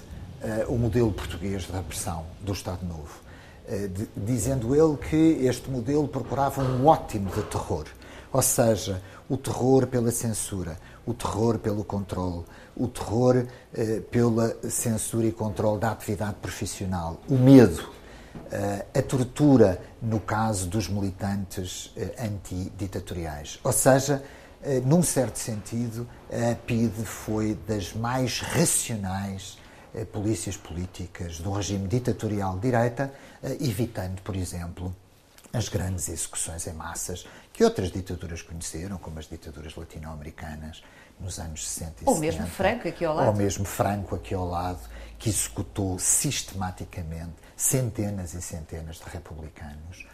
uh, 0.42 0.72
o 0.72 0.78
modelo 0.78 1.12
português 1.12 1.66
da 1.66 1.78
repressão 1.78 2.24
do 2.40 2.52
Estado 2.52 2.84
Novo, 2.86 3.20
uh, 3.68 3.88
de, 3.88 4.08
dizendo 4.16 4.74
ele 4.74 4.96
que 4.96 5.46
este 5.46 5.70
modelo 5.70 6.08
procurava 6.08 6.62
um 6.62 6.86
ótimo 6.86 7.30
de 7.30 7.42
terror, 7.42 7.86
ou 8.32 8.42
seja, 8.42 9.02
o 9.28 9.36
terror 9.36 9.86
pela 9.86 10.10
censura, 10.10 10.78
o 11.06 11.14
terror 11.14 11.58
pelo 11.58 11.84
controle, 11.84 12.44
o 12.76 12.86
terror 12.88 13.36
uh, 13.44 14.02
pela 14.02 14.56
censura 14.68 15.26
e 15.26 15.32
controle 15.32 15.80
da 15.80 15.90
atividade 15.90 16.36
profissional, 16.40 17.20
o 17.28 17.34
medo, 17.34 17.96
a 18.94 19.02
tortura 19.02 19.80
no 20.00 20.20
caso 20.20 20.68
dos 20.68 20.88
militantes 20.88 21.92
antiditatoriais. 22.18 23.58
Ou 23.64 23.72
seja, 23.72 24.22
num 24.84 25.02
certo 25.02 25.38
sentido, 25.38 26.08
a 26.30 26.54
PIDE 26.54 27.04
foi 27.04 27.54
das 27.66 27.92
mais 27.92 28.40
racionais 28.40 29.58
eh, 29.94 30.04
polícias 30.04 30.56
políticas 30.56 31.38
do 31.38 31.50
regime 31.50 31.88
ditatorial 31.88 32.54
de 32.56 32.60
direita, 32.60 33.12
eh, 33.42 33.56
evitando, 33.60 34.20
por 34.22 34.36
exemplo, 34.36 34.94
as 35.52 35.68
grandes 35.68 36.08
execuções 36.08 36.66
em 36.66 36.74
massas 36.74 37.26
que 37.52 37.64
outras 37.64 37.90
ditaduras 37.90 38.42
conheceram, 38.42 38.98
como 38.98 39.18
as 39.18 39.26
ditaduras 39.26 39.74
latino-americanas 39.74 40.82
nos 41.18 41.38
anos 41.38 41.66
60 41.66 42.04
e 42.04 42.06
ou 42.06 42.14
70. 42.14 42.16
Ou 42.16 42.20
mesmo 42.20 42.46
Franco 42.46 42.88
aqui 42.88 43.04
ao 43.04 43.14
lado. 43.14 43.28
Ou 43.28 43.34
mesmo 43.34 43.64
Franco 43.64 44.14
aqui 44.14 44.34
ao 44.34 44.46
lado, 44.46 44.80
que 45.18 45.30
executou 45.30 45.98
sistematicamente 45.98 47.34
centenas 47.56 48.34
e 48.34 48.42
centenas 48.42 48.96
de 48.96 49.04
republicanos 49.04 50.06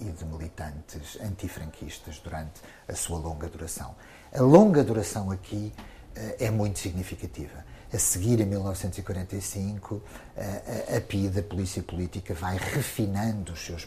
e 0.00 0.04
de 0.04 0.24
militantes 0.24 1.18
antifranquistas 1.20 2.18
durante 2.18 2.60
a 2.86 2.94
sua 2.94 3.18
longa 3.18 3.48
duração. 3.48 3.94
A 4.32 4.40
longa 4.40 4.82
duração 4.82 5.30
aqui 5.30 5.72
uh, 6.16 6.34
é 6.38 6.50
muito 6.50 6.78
significativa 6.78 7.64
a 7.92 7.98
seguir, 7.98 8.40
em 8.40 8.44
1945, 8.44 10.02
a, 10.36 10.94
a, 10.94 10.96
a 10.98 11.00
PID, 11.00 11.38
a 11.38 11.42
Polícia 11.42 11.82
Política, 11.82 12.34
vai 12.34 12.58
refinando 12.58 13.52
os 13.52 13.60
seus 13.60 13.86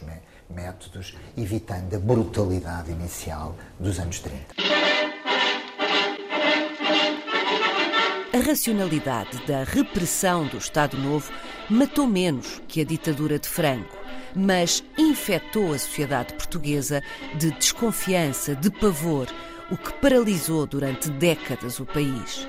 métodos, 0.50 1.16
evitando 1.36 1.94
a 1.94 1.98
brutalidade 1.98 2.90
inicial 2.90 3.56
dos 3.78 4.00
anos 4.00 4.18
30. 4.18 4.54
A 8.34 8.38
racionalidade 8.38 9.46
da 9.46 9.62
repressão 9.62 10.46
do 10.46 10.56
Estado 10.56 10.96
Novo 10.96 11.30
matou 11.70 12.06
menos 12.06 12.60
que 12.66 12.80
a 12.80 12.84
ditadura 12.84 13.38
de 13.38 13.46
Franco, 13.46 13.96
mas 14.34 14.82
infectou 14.96 15.72
a 15.72 15.78
sociedade 15.78 16.34
portuguesa 16.34 17.02
de 17.38 17.50
desconfiança, 17.52 18.54
de 18.54 18.70
pavor, 18.70 19.26
o 19.70 19.76
que 19.76 19.92
paralisou 19.94 20.66
durante 20.66 21.10
décadas 21.10 21.80
o 21.80 21.86
país. 21.86 22.46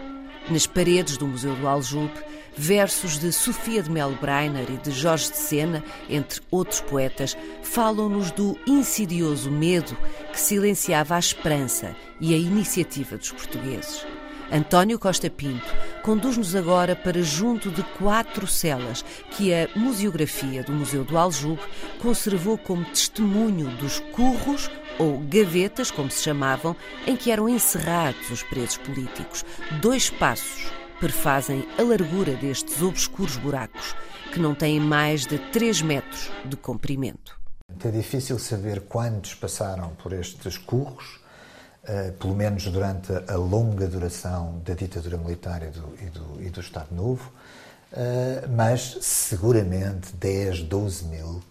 Nas 0.49 0.67
paredes 0.67 1.17
do 1.17 1.27
Museu 1.27 1.55
do 1.55 1.67
Aljube, 1.67 2.19
versos 2.55 3.17
de 3.17 3.31
Sofia 3.31 3.81
de 3.81 3.89
Melo 3.89 4.17
Breiner 4.19 4.69
e 4.69 4.77
de 4.77 4.91
Jorge 4.91 5.31
de 5.31 5.37
Sena, 5.37 5.83
entre 6.09 6.41
outros 6.51 6.81
poetas, 6.81 7.37
falam-nos 7.61 8.31
do 8.31 8.57
insidioso 8.67 9.49
medo 9.49 9.97
que 10.31 10.39
silenciava 10.39 11.15
a 11.15 11.19
esperança 11.19 11.95
e 12.19 12.33
a 12.33 12.37
iniciativa 12.37 13.17
dos 13.17 13.31
portugueses. 13.31 14.05
António 14.51 14.99
Costa 14.99 15.29
Pinto 15.29 15.65
conduz-nos 16.03 16.55
agora 16.55 16.95
para 16.95 17.23
junto 17.23 17.71
de 17.71 17.81
quatro 17.97 18.45
celas 18.45 19.03
que 19.31 19.53
a 19.53 19.69
museografia 19.75 20.63
do 20.63 20.71
Museu 20.71 21.03
do 21.03 21.17
Aljube 21.17 21.61
conservou 22.01 22.57
como 22.57 22.85
testemunho 22.85 23.69
dos 23.77 23.99
curros 24.11 24.69
ou 24.99 25.19
gavetas, 25.19 25.89
como 25.89 26.11
se 26.11 26.21
chamavam, 26.21 26.75
em 27.07 27.15
que 27.15 27.31
eram 27.31 27.47
encerrados 27.49 28.29
os 28.29 28.43
presos 28.43 28.77
políticos. 28.77 29.43
Dois 29.81 30.09
passos 30.09 30.71
perfazem 30.99 31.67
a 31.77 31.81
largura 31.81 32.33
destes 32.35 32.81
obscuros 32.81 33.37
buracos, 33.37 33.95
que 34.31 34.39
não 34.39 34.53
têm 34.53 34.79
mais 34.79 35.25
de 35.25 35.37
3 35.37 35.81
metros 35.81 36.31
de 36.45 36.55
comprimento. 36.55 37.39
É 37.83 37.91
difícil 37.91 38.37
saber 38.37 38.81
quantos 38.81 39.33
passaram 39.33 39.89
por 39.95 40.13
estes 40.13 40.57
curros, 40.57 41.19
uh, 41.83 42.11
pelo 42.13 42.35
menos 42.35 42.65
durante 42.67 43.11
a 43.27 43.35
longa 43.35 43.87
duração 43.87 44.61
da 44.65 44.73
ditadura 44.73 45.17
militar 45.17 45.63
e 45.63 45.69
do, 45.69 45.95
e 46.01 46.05
do, 46.05 46.41
e 46.41 46.49
do 46.49 46.59
Estado 46.59 46.93
Novo, 46.93 47.31
uh, 47.91 48.49
mas 48.55 48.97
seguramente 49.01 50.13
10, 50.15 50.63
12 50.63 51.05
mil 51.05 51.41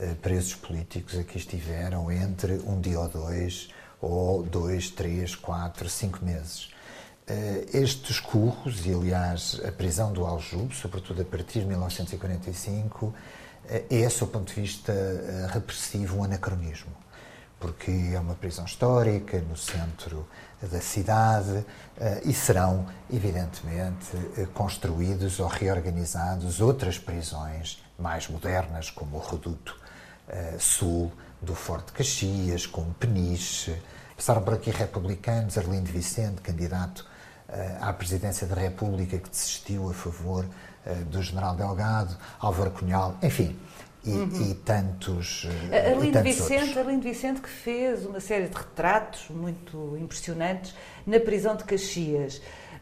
eh, 0.00 0.14
presos 0.22 0.54
políticos 0.54 1.18
aqui 1.18 1.36
estiveram 1.36 2.10
entre 2.10 2.54
um 2.66 2.80
dia 2.80 2.98
ou 2.98 3.06
dois, 3.06 3.68
ou 4.00 4.42
dois, 4.42 4.88
três, 4.88 5.34
quatro, 5.34 5.90
cinco 5.90 6.24
meses. 6.24 6.70
Eh, 7.26 7.66
estes 7.74 8.18
curros, 8.18 8.86
e 8.86 8.94
aliás 8.94 9.60
a 9.62 9.70
prisão 9.70 10.10
do 10.10 10.24
Aljube, 10.24 10.74
sobretudo 10.74 11.20
a 11.20 11.24
partir 11.24 11.60
de 11.60 11.66
1945, 11.66 13.14
eh, 13.68 13.84
é, 13.90 14.08
sob 14.08 14.30
o 14.30 14.32
ponto 14.38 14.54
de 14.54 14.58
vista 14.58 14.92
repressivo, 15.52 16.16
um 16.16 16.24
anacronismo. 16.24 16.92
Porque 17.60 17.90
é 18.14 18.18
uma 18.18 18.34
prisão 18.34 18.64
histórica 18.64 19.38
no 19.42 19.56
centro 19.56 20.26
da 20.62 20.80
cidade 20.80 21.64
eh, 21.98 22.22
e 22.24 22.32
serão, 22.32 22.86
evidentemente, 23.12 24.08
eh, 24.36 24.46
construídos 24.52 25.38
ou 25.38 25.46
reorganizados 25.46 26.60
outras 26.60 26.98
prisões 26.98 27.82
mais 27.98 28.28
modernas, 28.28 28.90
como 28.90 29.18
o 29.18 29.20
Reduto 29.20 29.78
eh, 30.26 30.56
Sul 30.58 31.12
do 31.40 31.54
Forte 31.54 31.92
Caxias, 31.92 32.66
como 32.66 32.94
Peniche. 32.94 33.80
Passaram 34.16 34.42
por 34.42 34.54
aqui 34.54 34.70
republicanos, 34.70 35.56
Arlindo 35.56 35.90
Vicente, 35.90 36.40
candidato 36.40 37.06
à 37.80 37.92
presidência 37.92 38.46
da 38.46 38.54
República, 38.54 39.18
que 39.18 39.28
desistiu 39.28 39.90
a 39.90 39.94
favor 39.94 40.46
do 41.10 41.20
general 41.20 41.56
Delgado, 41.56 42.16
Álvaro 42.38 42.70
Cunhal, 42.70 43.16
enfim, 43.22 43.58
e, 44.04 44.10
uhum. 44.10 44.50
e 44.50 44.54
tantos. 44.54 45.44
Uh, 45.44 45.94
Arlindo 45.94 46.22
Vicente, 46.22 46.60
outros. 46.60 46.76
Arlindo 46.78 47.02
Vicente 47.02 47.40
que 47.40 47.48
fez 47.48 48.06
uma 48.06 48.20
série 48.20 48.48
de 48.48 48.56
retratos 48.56 49.28
muito 49.30 49.96
impressionantes 50.00 50.74
na 51.06 51.20
prisão 51.20 51.56
de 51.56 51.64
Caxias. 51.64 52.40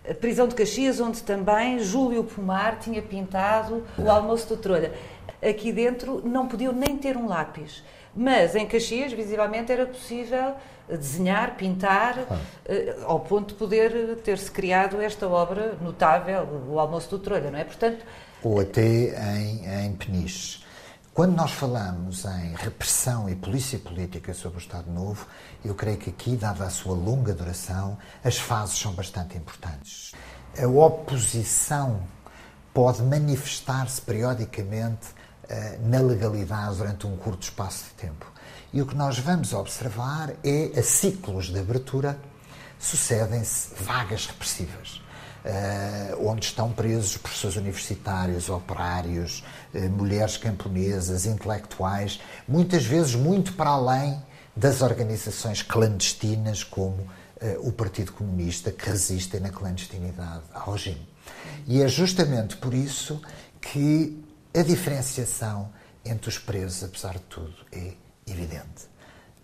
A 0.08 0.14
prisão 0.14 0.46
de 0.48 0.54
Caxias, 0.54 1.00
onde 1.00 1.22
também 1.22 1.78
Júlio 1.80 2.24
Pomar 2.24 2.78
tinha 2.78 3.02
pintado 3.02 3.84
o 3.98 4.10
almoço 4.10 4.48
do 4.48 4.56
Trolha. 4.56 4.92
Aqui 5.42 5.72
dentro 5.72 6.22
não 6.26 6.48
podiam 6.48 6.72
nem 6.72 6.96
ter 6.96 7.16
um 7.16 7.28
lápis. 7.28 7.82
Mas 8.14 8.56
em 8.56 8.66
Caxias, 8.66 9.12
visivelmente, 9.12 9.70
era 9.70 9.86
possível 9.86 10.54
desenhar, 10.88 11.56
pintar, 11.56 12.26
ah. 12.30 12.38
ao 13.04 13.20
ponto 13.20 13.48
de 13.48 13.54
poder 13.54 14.16
ter-se 14.24 14.50
criado 14.50 15.00
esta 15.00 15.28
obra 15.28 15.76
notável, 15.82 16.48
o 16.68 16.78
Almoço 16.78 17.10
do 17.10 17.18
Trolha, 17.18 17.50
não 17.50 17.58
é? 17.58 17.64
Portanto, 17.64 18.04
Ou 18.42 18.60
até 18.60 18.82
em, 18.82 19.84
em 19.84 19.92
Peniche. 19.92 20.66
Quando 21.18 21.34
nós 21.34 21.50
falamos 21.50 22.24
em 22.24 22.54
repressão 22.54 23.28
e 23.28 23.34
polícia 23.34 23.76
política 23.76 24.32
sobre 24.32 24.58
o 24.58 24.60
Estado 24.60 24.88
Novo, 24.88 25.26
eu 25.64 25.74
creio 25.74 25.98
que 25.98 26.10
aqui, 26.10 26.36
dada 26.36 26.64
a 26.64 26.70
sua 26.70 26.94
longa 26.94 27.34
duração, 27.34 27.98
as 28.22 28.38
fases 28.38 28.78
são 28.78 28.92
bastante 28.92 29.36
importantes. 29.36 30.12
A 30.56 30.68
oposição 30.68 32.04
pode 32.72 33.02
manifestar-se 33.02 34.00
periodicamente 34.00 35.08
uh, 35.08 35.88
na 35.88 35.98
legalidade 35.98 36.76
durante 36.76 37.04
um 37.08 37.16
curto 37.16 37.42
espaço 37.42 37.86
de 37.86 37.94
tempo. 37.94 38.24
E 38.72 38.80
o 38.80 38.86
que 38.86 38.94
nós 38.94 39.18
vamos 39.18 39.52
observar 39.52 40.34
é, 40.44 40.78
a 40.78 40.82
ciclos 40.84 41.46
de 41.46 41.58
abertura, 41.58 42.16
sucedem-se 42.78 43.74
vagas 43.74 44.26
repressivas 44.26 45.02
uh, 45.48 46.28
onde 46.28 46.44
estão 46.44 46.70
presos 46.70 47.16
professores 47.16 47.56
universitários, 47.56 48.48
operários, 48.48 49.42
uh, 49.74 49.90
mulheres 49.90 50.36
camponesas, 50.36 51.24
intelectuais, 51.24 52.20
muitas 52.46 52.84
vezes 52.84 53.14
muito 53.14 53.54
para 53.54 53.70
além 53.70 54.22
das 54.54 54.82
organizações 54.82 55.62
clandestinas 55.62 56.62
como 56.62 57.00
uh, 57.02 57.08
o 57.60 57.72
Partido 57.72 58.12
Comunista, 58.12 58.70
que 58.70 58.88
resistem 58.88 59.40
na 59.40 59.50
clandestinidade 59.50 60.42
ao 60.52 60.72
regime. 60.72 61.08
E 61.66 61.82
é 61.82 61.88
justamente 61.88 62.56
por 62.56 62.74
isso 62.74 63.20
que 63.60 64.22
a 64.54 64.62
diferenciação 64.62 65.70
entre 66.04 66.28
os 66.28 66.38
presos, 66.38 66.84
apesar 66.84 67.14
de 67.14 67.24
tudo, 67.28 67.54
é 67.72 67.92
evidente. 68.26 68.88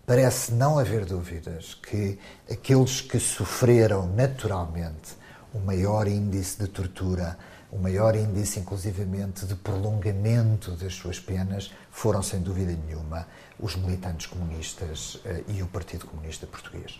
Parece 0.05 0.51
não 0.51 0.77
haver 0.77 1.05
dúvidas 1.05 1.73
que 1.73 2.19
aqueles 2.49 3.01
que 3.01 3.19
sofreram 3.19 4.07
naturalmente 4.07 5.15
o 5.55 5.59
maior 5.65 6.07
índice 6.07 6.59
de 6.59 6.67
tortura, 6.67 7.37
o 7.71 7.77
maior 7.77 8.15
índice, 8.15 8.59
inclusivamente, 8.59 9.45
de 9.45 9.55
prolongamento 9.55 10.71
das 10.71 10.93
suas 10.93 11.19
penas 11.19 11.71
foram, 11.89 12.21
sem 12.21 12.41
dúvida 12.41 12.77
nenhuma, 12.85 13.25
os 13.59 13.75
militantes 13.75 14.27
comunistas 14.27 15.15
uh, 15.15 15.43
e 15.47 15.63
o 15.63 15.67
Partido 15.67 16.05
Comunista 16.05 16.45
Português. 16.45 16.99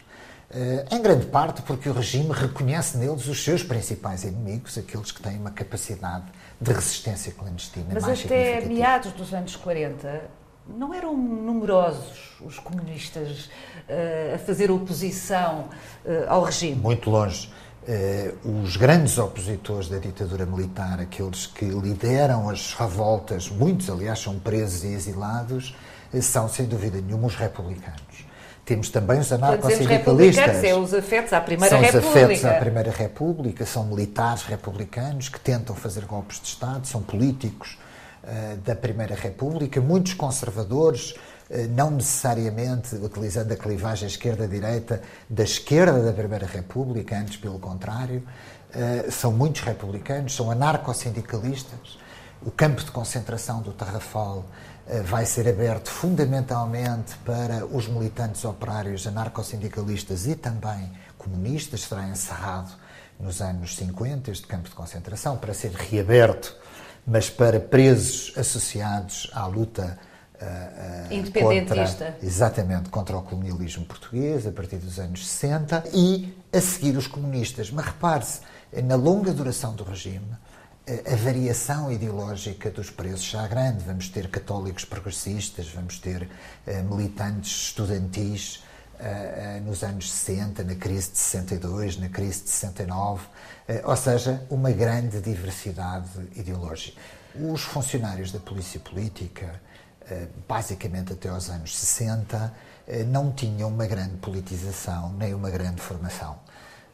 Uh, 0.50 0.95
em 0.95 1.01
grande 1.01 1.25
parte 1.25 1.62
porque 1.63 1.89
o 1.89 1.93
regime 1.93 2.31
reconhece 2.31 2.97
neles 2.97 3.27
os 3.27 3.43
seus 3.43 3.61
principais 3.61 4.24
inimigos, 4.24 4.77
aqueles 4.77 5.11
que 5.11 5.22
têm 5.22 5.37
uma 5.37 5.51
capacidade 5.51 6.25
de 6.61 6.72
resistência 6.72 7.33
clandestina 7.33 7.87
Mas 7.91 8.03
mais 8.03 8.24
até 8.24 8.61
meados 8.61 9.11
dos 9.11 9.33
anos 9.33 9.55
40 9.55 10.29
não 10.68 10.94
eram 10.94 11.15
numerosos 11.15 12.37
os 12.41 12.57
comunistas 12.57 13.46
uh, 13.89 14.35
a 14.35 14.37
fazer 14.37 14.72
oposição 14.72 15.70
ao 16.27 16.44
regime. 16.44 16.75
Muito 16.75 17.09
longe. 17.09 17.51
Eh, 17.87 18.33
os 18.43 18.77
grandes 18.77 19.19
opositores 19.19 19.87
da 19.87 20.00
ditadura 20.00 20.43
militar, 20.43 21.00
aqueles 21.00 21.45
que 21.45 21.65
lideram 21.65 22.50
as 22.50 22.74
revoltas, 22.74 23.48
muitos, 23.48 23.91
aliás, 23.91 24.19
são 24.19 24.39
presos 24.39 24.83
e 24.83 24.87
exilados, 24.87 25.75
eh, 26.11 26.19
são, 26.19 26.50
sem 26.50 26.65
dúvida 26.65 27.00
nenhuma, 27.00 27.27
os 27.27 27.35
republicanos. 27.35 28.25
Temos 28.65 28.89
também 28.89 29.19
os 29.19 29.31
anarcossindicalistas. 29.31 30.61
São 30.61 30.81
os 30.81 30.93
afetos 30.95 31.31
à 31.31 31.39
Primeira 31.39 31.69
são 31.69 31.79
República. 31.79 32.01
São 32.01 32.24
os 32.24 32.25
afetos 32.25 32.45
à 32.45 32.53
Primeira 32.55 32.91
República, 32.91 33.65
são 33.67 33.85
militares 33.85 34.41
republicanos 34.41 35.29
que 35.29 35.39
tentam 35.39 35.75
fazer 35.75 36.05
golpes 36.05 36.41
de 36.41 36.48
Estado, 36.48 36.87
são 36.87 37.03
políticos 37.03 37.77
uh, 38.24 38.57
da 38.57 38.75
Primeira 38.75 39.13
República, 39.13 39.79
muitos 39.79 40.15
conservadores, 40.15 41.13
não 41.70 41.92
necessariamente 41.92 42.96
utilizando 42.96 43.51
a 43.51 43.55
clivagem 43.55 44.08
esquerda-direita 44.08 45.01
da 45.29 45.44
esquerda 45.44 46.01
da 46.01 46.12
Primeira 46.12 46.48
República, 46.48 47.18
antes 47.18 47.38
pelo 47.38 47.60
contrário, 47.60 48.24
eh, 48.74 49.10
são 49.10 49.31
muitos 49.31 49.62
republicanos, 49.62 50.36
são 50.36 50.51
anarcossindicalistas. 50.51 51.98
O 52.42 52.51
campo 52.51 52.84
de 52.84 52.92
concentração 52.92 53.62
do 53.62 53.72
Tarrafal 53.72 54.44
eh, 54.88 55.01
vai 55.01 55.25
ser 55.25 55.48
aberto 55.48 55.90
fundamentalmente 55.90 57.16
para 57.20 57.66
os 57.66 57.88
militantes 57.88 58.44
operários 58.44 59.08
anarcossindicalistas 59.08 60.27
e 60.27 60.36
também 60.36 60.92
comunistas, 61.18 61.81
será 61.81 62.08
encerrado 62.08 62.72
nos 63.18 63.42
anos 63.42 63.75
50 63.77 64.29
este 64.29 64.46
campo 64.46 64.68
de 64.68 64.75
concentração 64.75 65.38
para 65.38 65.53
ser 65.53 65.72
reaberto, 65.72 66.53
mas 67.08 67.29
para 67.29 67.60
presos 67.62 68.34
associados 68.38 69.31
à 69.34 69.46
luta 69.46 69.98
Uh, 70.41 71.13
Independentista. 71.13 72.05
Contra, 72.05 72.17
exatamente, 72.25 72.89
contra 72.89 73.17
o 73.17 73.21
colonialismo 73.21 73.85
português, 73.85 74.45
a 74.45 74.51
partir 74.51 74.77
dos 74.77 75.00
anos 75.00 75.25
60, 75.25 75.83
e 75.93 76.35
a 76.51 76.59
seguir 76.59 76.98
os 76.98 77.07
comunistas. 77.07 77.71
Mas 77.71 77.85
repare-se, 77.85 78.41
na 78.83 78.95
longa 78.95 79.31
duração 79.31 79.74
do 79.74 79.83
regime, 79.83 80.35
a 80.87 81.15
variação 81.15 81.91
ideológica 81.91 82.69
dos 82.69 82.91
presos 82.91 83.29
será 83.29 83.48
grande. 83.48 83.83
Vamos 83.83 84.09
ter 84.09 84.29
católicos 84.29 84.85
progressistas, 84.85 85.67
vamos 85.69 85.98
ter 86.00 86.24
uh, 86.24 86.95
militantes 86.95 87.67
estudantis 87.69 88.63
uh, 89.00 89.63
nos 89.65 89.83
anos 89.83 90.11
60, 90.11 90.63
na 90.63 90.75
crise 90.75 91.11
de 91.11 91.17
62, 91.17 91.98
na 91.98 92.09
crise 92.09 92.43
de 92.43 92.50
69, 92.50 93.24
ou 93.83 93.95
seja, 93.95 94.45
uma 94.50 94.71
grande 94.71 95.19
diversidade 95.21 96.07
ideológica. 96.35 97.01
Os 97.33 97.63
funcionários 97.63 98.31
da 98.31 98.39
polícia 98.39 98.79
política, 98.79 99.45
eh, 99.45 99.75
basicamente 100.48 101.13
até 101.13 101.29
aos 101.29 101.50
anos 101.50 101.75
60, 101.75 102.53
eh, 102.87 103.03
não 103.03 103.31
tinham 103.31 103.70
uma 103.70 103.87
grande 103.87 104.18
politização 104.18 105.13
nem 105.13 105.33
uma 105.33 105.50
grande 105.50 105.81
formação. 105.81 106.37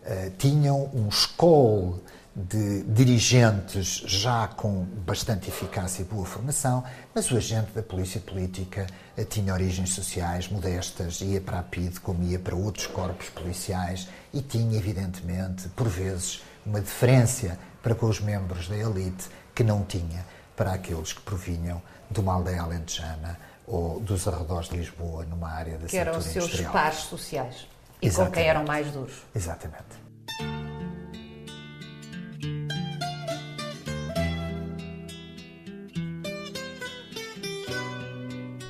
Eh, 0.04 0.32
tinham 0.38 0.90
um 0.94 1.08
escol 1.10 2.00
de 2.34 2.84
dirigentes 2.84 4.04
já 4.06 4.48
com 4.48 4.86
bastante 5.06 5.50
eficácia 5.50 6.02
e 6.02 6.06
boa 6.06 6.26
formação, 6.26 6.82
mas 7.14 7.30
o 7.30 7.36
agente 7.36 7.72
da 7.74 7.84
polícia 7.84 8.22
política 8.22 8.88
tinha 9.30 9.54
origens 9.54 9.90
sociais 9.90 10.48
modestas, 10.48 11.20
ia 11.20 11.42
para 11.42 11.60
a 11.60 11.64
PIDE 11.64 12.00
como 12.00 12.24
ia 12.24 12.40
para 12.40 12.56
outros 12.56 12.88
corpos 12.88 13.30
policiais 13.30 14.08
e 14.34 14.42
tinha, 14.42 14.78
evidentemente, 14.78 15.68
por 15.70 15.90
vezes, 15.90 16.42
uma 16.66 16.80
diferença 16.80 17.60
para 17.84 17.94
com 17.94 18.06
os 18.06 18.22
membros 18.22 18.70
da 18.70 18.78
elite 18.78 19.30
que 19.54 19.64
não 19.64 19.84
tinha 19.84 20.26
para 20.56 20.72
aqueles 20.72 21.12
que 21.12 21.22
provinham 21.22 21.82
de 22.12 22.20
uma 22.20 22.34
aldeia 22.34 22.62
alentejana 22.62 23.38
ou 23.68 24.00
dos 24.00 24.28
arredores 24.28 24.70
de 24.70 24.78
Lisboa, 24.78 25.26
numa 25.26 25.50
área 25.50 25.78
da 25.78 25.88
Que 25.88 25.98
eram 25.98 26.18
os 26.18 26.26
seus 26.26 26.46
industrial. 26.46 26.74
pares 26.74 27.00
sociais 27.00 27.68
e 28.02 28.08
Exatamente. 28.08 28.34
com 28.34 28.40
quem 28.40 28.50
eram 28.50 28.64
mais 28.66 28.92
duros. 28.92 29.14
Exatamente. 29.34 30.02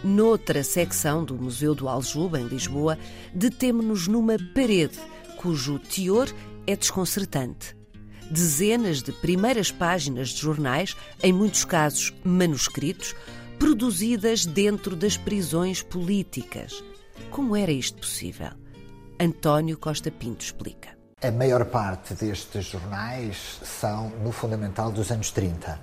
Noutra 0.04 0.63
secção 0.63 1.23
do 1.23 1.36
Museu 1.36 1.75
do 1.75 1.88
Aljube, 1.88 2.39
em 2.39 2.47
Lisboa, 2.47 2.97
detemo-nos 3.34 4.08
numa 4.08 4.36
parede 4.54 4.99
cujo 5.38 5.77
teor 5.80 6.27
é 6.65 6.75
desconcertante 6.75 7.75
dezenas 8.32 9.04
de 9.04 9.12
primeiras 9.12 9.72
páginas 9.72 10.30
de 10.30 10.39
jornais, 10.41 10.96
em 11.22 11.34
muitos 11.34 11.65
casos 11.65 12.13
manuscritos, 12.24 13.13
produzidas 13.60 14.46
dentro 14.46 14.96
das 14.96 15.17
prisões 15.17 15.84
políticas. 15.84 16.84
Como 17.30 17.56
era 17.56 17.72
isto 17.72 18.00
possível? 18.00 18.50
António 19.20 19.78
Costa 19.78 20.10
Pinto 20.10 20.44
explica. 20.44 20.89
A 21.22 21.30
maior 21.30 21.65
parte 21.65 22.15
destes 22.15 22.65
jornais 22.65 23.60
são, 23.63 24.10
no 24.24 24.32
fundamental, 24.32 24.91
dos 24.91 25.12
anos 25.12 25.30
30. 25.30 25.80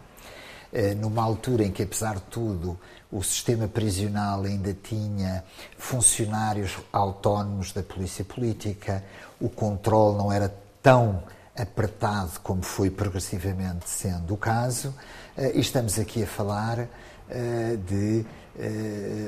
eh, 0.73 0.95
numa 0.95 1.23
altura 1.23 1.65
em 1.65 1.71
que, 1.71 1.83
apesar 1.83 2.17
de 2.17 2.23
tudo, 2.23 2.79
o 3.11 3.23
sistema 3.23 3.67
prisional 3.69 4.43
ainda 4.45 4.75
tinha 4.75 5.45
funcionários 5.79 6.77
autónomos 6.93 7.73
da 7.73 7.83
polícia 7.83 8.25
política, 8.25 9.03
o 9.41 9.49
controle 9.49 10.19
não 10.19 10.31
era 10.31 10.55
tão 10.83 11.23
apertado 11.59 12.41
como 12.41 12.63
foi 12.63 12.91
progressivamente 12.91 13.89
sendo 13.89 14.35
o 14.35 14.37
caso, 14.37 14.95
eh, 15.37 15.53
e 15.55 15.61
estamos 15.61 15.99
aqui 15.99 16.23
a 16.23 16.27
falar 16.27 16.89
eh, 17.29 17.77
de 17.87 18.25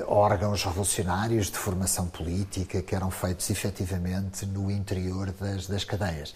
órgãos 0.08 0.64
revolucionários 0.64 1.52
de 1.52 1.56
formação 1.56 2.08
política 2.08 2.82
que 2.82 2.96
eram 2.96 3.12
feitos 3.12 3.48
efetivamente 3.48 4.44
no 4.44 4.68
interior 4.68 5.30
das, 5.30 5.68
das 5.68 5.84
cadeias. 5.84 6.34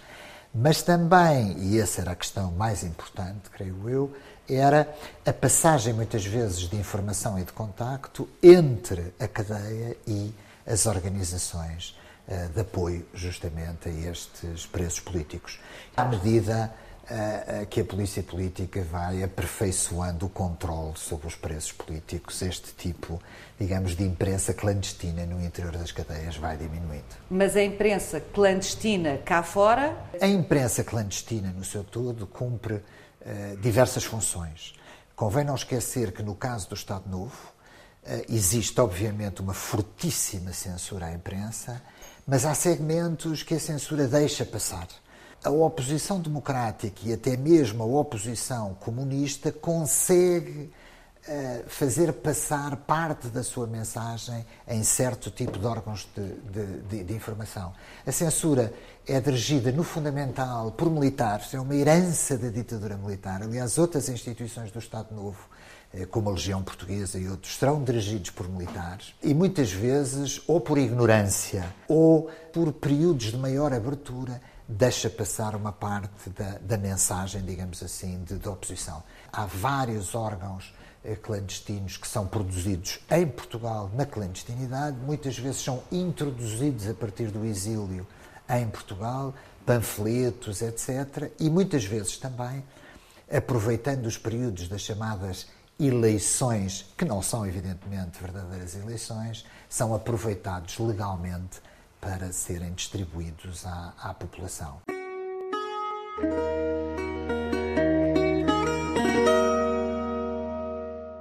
Mas 0.54 0.83
também, 0.83 1.57
e 1.59 1.80
essa 1.80 2.02
era 2.02 2.12
a 2.12 2.14
questão 2.14 2.52
mais 2.52 2.85
importante, 2.85 3.50
creio 3.50 3.88
eu, 3.88 4.14
era 4.48 4.88
a 5.26 5.33
passagem 5.33 5.92
muitas 5.92 6.24
vezes 6.24 6.68
de 6.68 6.76
informação 6.76 7.37
e 7.37 7.42
de 7.42 7.52
contacto 7.52 8.28
entre 8.40 9.12
a 9.18 9.26
cadeia 9.26 9.96
e 10.07 10.33
as 10.64 10.87
organizações 10.87 11.98
de 12.54 12.60
apoio 12.60 13.06
justamente 13.12 13.88
a 13.88 13.92
estes 14.10 14.66
presos 14.66 15.00
políticos. 15.00 15.60
À 15.96 16.04
medida 16.04 16.74
uh, 17.04 17.66
que 17.66 17.80
a 17.80 17.84
polícia 17.84 18.22
política 18.22 18.82
vai 18.82 19.22
aperfeiçoando 19.22 20.26
o 20.26 20.28
controle 20.28 20.94
sobre 20.96 21.26
os 21.26 21.34
presos 21.34 21.72
políticos, 21.72 22.40
este 22.42 22.72
tipo, 22.74 23.20
digamos, 23.58 23.96
de 23.96 24.04
imprensa 24.04 24.54
clandestina 24.54 25.26
no 25.26 25.42
interior 25.42 25.72
das 25.76 25.92
cadeias 25.92 26.37
vai 26.37 26.56
diminuindo. 26.56 27.04
Mas 27.30 27.56
a 27.56 27.62
imprensa 27.62 28.20
clandestina 28.20 29.18
cá 29.18 29.42
fora? 29.42 29.96
A 30.20 30.26
imprensa 30.26 30.82
clandestina, 30.82 31.52
no 31.52 31.64
seu 31.64 31.84
todo, 31.84 32.26
cumpre 32.26 32.82
eh, 33.20 33.56
diversas 33.60 34.04
funções. 34.04 34.74
Convém 35.14 35.44
não 35.44 35.54
esquecer 35.54 36.12
que, 36.12 36.22
no 36.22 36.34
caso 36.34 36.68
do 36.68 36.74
Estado 36.74 37.08
Novo, 37.08 37.52
uh, 38.02 38.24
existe, 38.28 38.80
obviamente, 38.80 39.40
uma 39.40 39.54
fortíssima 39.54 40.52
censura 40.52 41.06
à 41.06 41.12
imprensa, 41.12 41.80
mas 42.26 42.44
há 42.44 42.54
segmentos 42.54 43.42
que 43.42 43.54
a 43.54 43.60
censura 43.60 44.06
deixa 44.06 44.44
passar. 44.44 44.88
A 45.42 45.50
oposição 45.50 46.20
democrática 46.20 47.00
e 47.04 47.12
até 47.12 47.37
mesmo 47.37 47.82
a 47.82 47.87
oposição 47.87 48.74
comunista 48.80 49.52
consegue 49.52 50.70
fazer 51.66 52.12
passar 52.12 52.76
parte 52.76 53.28
da 53.28 53.42
sua 53.42 53.66
mensagem 53.66 54.44
em 54.68 54.82
certo 54.84 55.30
tipo 55.30 55.58
de 55.58 55.66
órgãos 55.66 56.06
de, 56.14 56.82
de, 56.82 57.04
de, 57.04 57.14
informação. 57.14 57.72
A 58.06 58.12
censura 58.12 58.72
é 59.06 59.18
dirigida, 59.20 59.72
no 59.72 59.82
fundamental, 59.82 60.70
por 60.72 60.90
militares, 60.90 61.54
é 61.54 61.60
uma 61.60 61.74
herança 61.74 62.37
da 62.37 62.48
ditadura 62.48 62.96
militar. 62.98 63.42
Aliás, 63.42 63.78
outras 63.78 64.08
instituições 64.10 64.70
do 64.70 64.78
Estado 64.78 65.14
Novo, 65.14 65.48
como 66.11 66.28
a 66.28 66.33
Legião 66.33 66.62
Portuguesa 66.62 67.18
e 67.18 67.28
outros, 67.28 67.57
serão 67.57 67.83
dirigidos 67.83 68.30
por 68.30 68.48
militares 68.48 69.14
e 69.22 69.33
muitas 69.33 69.70
vezes, 69.70 70.40
ou 70.46 70.61
por 70.61 70.78
ignorância, 70.78 71.72
ou 71.88 72.30
por 72.52 72.72
períodos 72.72 73.26
de 73.26 73.37
maior 73.37 73.72
abertura, 73.72 74.40
deixa 74.68 75.11
passar 75.11 75.54
uma 75.54 75.72
parte 75.72 76.30
da, 76.30 76.59
da 76.59 76.76
mensagem, 76.76 77.42
digamos 77.42 77.83
assim, 77.83 78.22
de, 78.24 78.38
de 78.38 78.48
oposição. 78.48 79.02
Há 79.33 79.46
vários 79.46 80.14
órgãos 80.14 80.74
eh, 81.04 81.16
clandestinos 81.16 81.96
que 81.96 82.09
são 82.09 82.26
produzidos 82.26 82.98
em 83.11 83.26
Portugal 83.26 83.90
na 83.94 84.07
clandestinidade, 84.07 84.96
muitas 84.96 85.38
vezes 85.38 85.62
são 85.62 85.83
introduzidos 85.92 86.88
a 86.88 86.94
partir 86.94 87.28
do 87.28 87.44
exílio 87.44 88.07
em 88.48 88.66
Portugal, 88.68 89.35
panfletos, 89.66 90.62
etc. 90.62 91.30
E 91.38 91.48
muitas 91.50 91.85
vezes 91.85 92.16
também, 92.16 92.64
aproveitando 93.30 94.07
os 94.07 94.18
períodos 94.18 94.68
das 94.68 94.83
chamadas 94.83 95.46
eleições, 95.78 96.87
que 96.96 97.04
não 97.04 97.20
são 97.20 97.46
evidentemente 97.46 98.20
verdadeiras 98.20 98.74
eleições, 98.74 99.44
são 99.68 99.94
aproveitados 99.94 100.78
legalmente 100.78 101.60
para 102.00 102.32
serem 102.32 102.72
distribuídos 102.72 103.64
à, 103.66 103.94
à 103.98 104.14
população. 104.14 104.82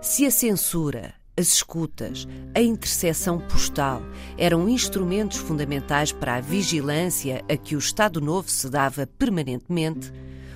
Se 0.01 0.25
a 0.27 0.31
censura, 0.31 1.15
as 1.35 1.47
escutas, 1.47 2.27
a 2.53 2.61
interseção 2.61 3.39
postal 3.39 4.01
eram 4.37 4.69
instrumentos 4.69 5.37
fundamentais 5.37 6.11
para 6.11 6.35
a 6.35 6.41
vigilância 6.41 7.43
a 7.49 7.57
que 7.57 7.75
o 7.75 7.79
Estado 7.79 8.21
Novo 8.21 8.47
se 8.51 8.69
dava 8.69 9.07
permanentemente, 9.07 10.13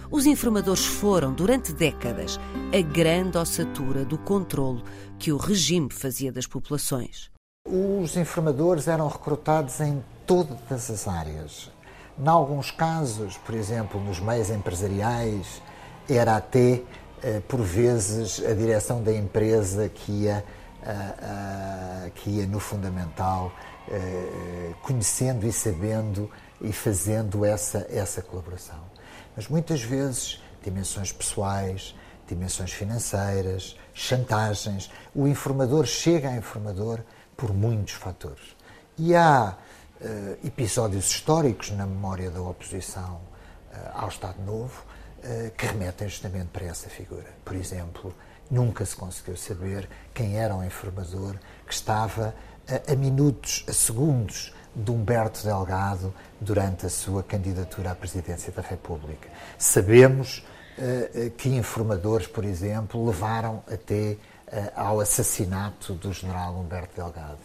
os 0.09 0.25
informadores 0.25 0.85
foram, 0.85 1.33
durante 1.33 1.73
décadas, 1.73 2.39
a 2.73 2.81
grande 2.81 3.37
ossatura 3.37 4.05
do 4.05 4.17
controlo 4.17 4.83
que 5.19 5.31
o 5.31 5.37
regime 5.37 5.89
fazia 5.91 6.31
das 6.31 6.47
populações. 6.47 7.29
Os 7.67 8.15
informadores 8.15 8.87
eram 8.87 9.07
recrutados 9.07 9.79
em 9.81 10.01
todas 10.25 10.89
as 10.89 11.07
áreas. 11.07 11.69
Em 12.17 12.27
alguns 12.27 12.71
casos, 12.71 13.37
por 13.37 13.53
exemplo, 13.53 14.01
nos 14.01 14.19
meios 14.19 14.49
empresariais, 14.49 15.61
era 16.09 16.37
até 16.37 16.81
eh, 17.21 17.41
por 17.47 17.61
vezes 17.61 18.43
a 18.45 18.53
direção 18.53 19.03
da 19.03 19.11
empresa 19.11 19.89
que 19.89 20.11
ia, 20.11 20.45
que 22.15 22.29
ia 22.29 22.47
no 22.47 22.59
fundamental, 22.61 23.51
eh, 23.89 24.73
conhecendo 24.81 25.45
e 25.45 25.51
sabendo 25.51 26.29
e 26.61 26.71
fazendo 26.71 27.43
essa, 27.43 27.85
essa 27.89 28.21
colaboração. 28.21 28.86
Mas 29.37 29.47
muitas 29.47 29.83
vezes 29.83 30.41
dimensões 30.63 31.11
pessoais, 31.11 31.95
dimensões 32.27 32.73
financeiras, 32.73 33.77
chantagens. 33.93 34.89
O 35.13 35.27
informador 35.27 35.85
chega 35.85 36.29
a 36.29 36.35
informador 36.35 37.01
por 37.37 37.53
muitos 37.53 37.93
fatores. 37.93 38.55
E 38.97 39.15
há 39.15 39.55
uh, 40.01 40.47
episódios 40.47 41.11
históricos 41.11 41.69
na 41.69 41.85
memória 41.85 42.31
da 42.31 42.41
oposição 42.41 43.21
uh, 43.71 43.77
ao 43.93 44.09
Estado 44.09 44.41
Novo 44.41 44.83
eh, 45.23 45.51
que 45.57 45.65
remetem 45.65 46.07
justamente 46.07 46.47
para 46.47 46.65
essa 46.65 46.89
figura. 46.89 47.27
Por 47.43 47.55
exemplo, 47.55 48.13
nunca 48.49 48.85
se 48.85 48.95
conseguiu 48.95 49.35
saber 49.35 49.89
quem 50.13 50.37
era 50.37 50.55
o 50.55 50.63
informador 50.63 51.35
que 51.65 51.73
estava 51.73 52.35
a 52.87 52.95
minutos, 52.95 53.65
a 53.67 53.73
segundos 53.73 54.53
de 54.75 54.91
Humberto 54.91 55.43
Delgado 55.43 56.13
durante 56.39 56.85
a 56.85 56.89
sua 56.89 57.23
candidatura 57.23 57.91
à 57.91 57.95
presidência 57.95 58.51
da 58.51 58.61
República. 58.61 59.29
Sabemos 59.57 60.45
uh, 60.77 61.29
que 61.31 61.49
informadores, 61.49 62.27
por 62.27 62.43
exemplo, 62.43 63.05
levaram 63.05 63.63
até 63.71 64.17
uh, 64.47 64.71
ao 64.75 64.99
assassinato 64.99 65.93
do 65.93 66.13
general 66.13 66.55
Humberto 66.55 66.95
Delgado. 66.95 67.39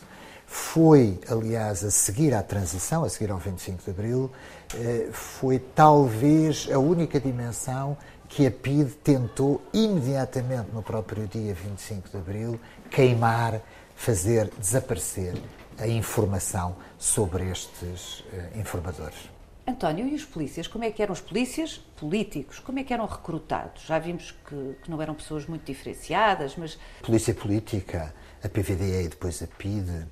Foi, 0.46 1.18
aliás, 1.30 1.82
a 1.82 1.90
seguir 1.90 2.34
à 2.34 2.42
transição, 2.42 3.04
a 3.04 3.08
seguir 3.08 3.30
ao 3.30 3.38
25 3.38 3.84
de 3.84 3.90
Abril, 3.90 4.30
eh, 4.74 5.08
foi 5.10 5.58
talvez 5.58 6.68
a 6.70 6.78
única 6.78 7.18
dimensão 7.18 7.96
que 8.28 8.46
a 8.46 8.50
PID 8.50 8.90
tentou 9.02 9.62
imediatamente 9.72 10.68
no 10.70 10.82
próprio 10.82 11.26
dia 11.26 11.54
25 11.54 12.10
de 12.10 12.16
Abril 12.18 12.60
queimar, 12.90 13.62
fazer 13.96 14.50
desaparecer 14.58 15.34
a 15.82 15.88
informação 15.88 16.76
sobre 16.96 17.50
estes 17.50 18.24
eh, 18.32 18.50
informadores. 18.60 19.18
António, 19.66 20.06
e 20.06 20.14
os 20.14 20.24
polícias? 20.24 20.68
Como 20.68 20.84
é 20.84 20.90
que 20.90 21.02
eram 21.02 21.12
os 21.12 21.20
polícias 21.20 21.78
políticos? 21.96 22.60
Como 22.60 22.78
é 22.78 22.84
que 22.84 22.92
eram 22.92 23.06
recrutados? 23.06 23.82
Já 23.84 23.98
vimos 23.98 24.32
que, 24.48 24.76
que 24.82 24.90
não 24.90 25.02
eram 25.02 25.14
pessoas 25.14 25.46
muito 25.46 25.64
diferenciadas, 25.64 26.54
mas... 26.56 26.78
Polícia 27.02 27.34
política, 27.34 28.14
a 28.42 28.48
PVDE 28.48 29.04
e 29.04 29.08
depois 29.08 29.42
a 29.42 29.46
PID, 29.46 30.06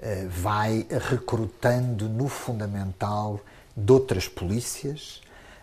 eh, 0.00 0.26
vai 0.28 0.86
recrutando 1.10 2.08
no 2.08 2.28
fundamental 2.28 3.40
de 3.76 3.92
outras 3.92 4.26
polícias, 4.26 5.20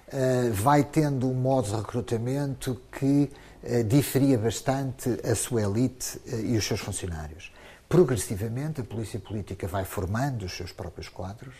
eh, 0.07 0.49
vai 0.51 0.83
tendo 0.83 1.29
um 1.29 1.33
modo 1.33 1.69
de 1.69 1.75
recrutamento 1.75 2.81
que 2.91 3.29
diferia 3.85 4.39
bastante 4.39 5.07
a 5.23 5.35
sua 5.35 5.61
elite 5.61 6.19
e 6.25 6.57
os 6.57 6.65
seus 6.65 6.79
funcionários. 6.79 7.51
Progressivamente, 7.91 8.81
a 8.81 8.83
polícia 8.83 9.19
política 9.19 9.67
vai 9.67 9.85
formando 9.85 10.45
os 10.45 10.53
seus 10.53 10.71
próprios 10.71 11.09
quadros, 11.09 11.53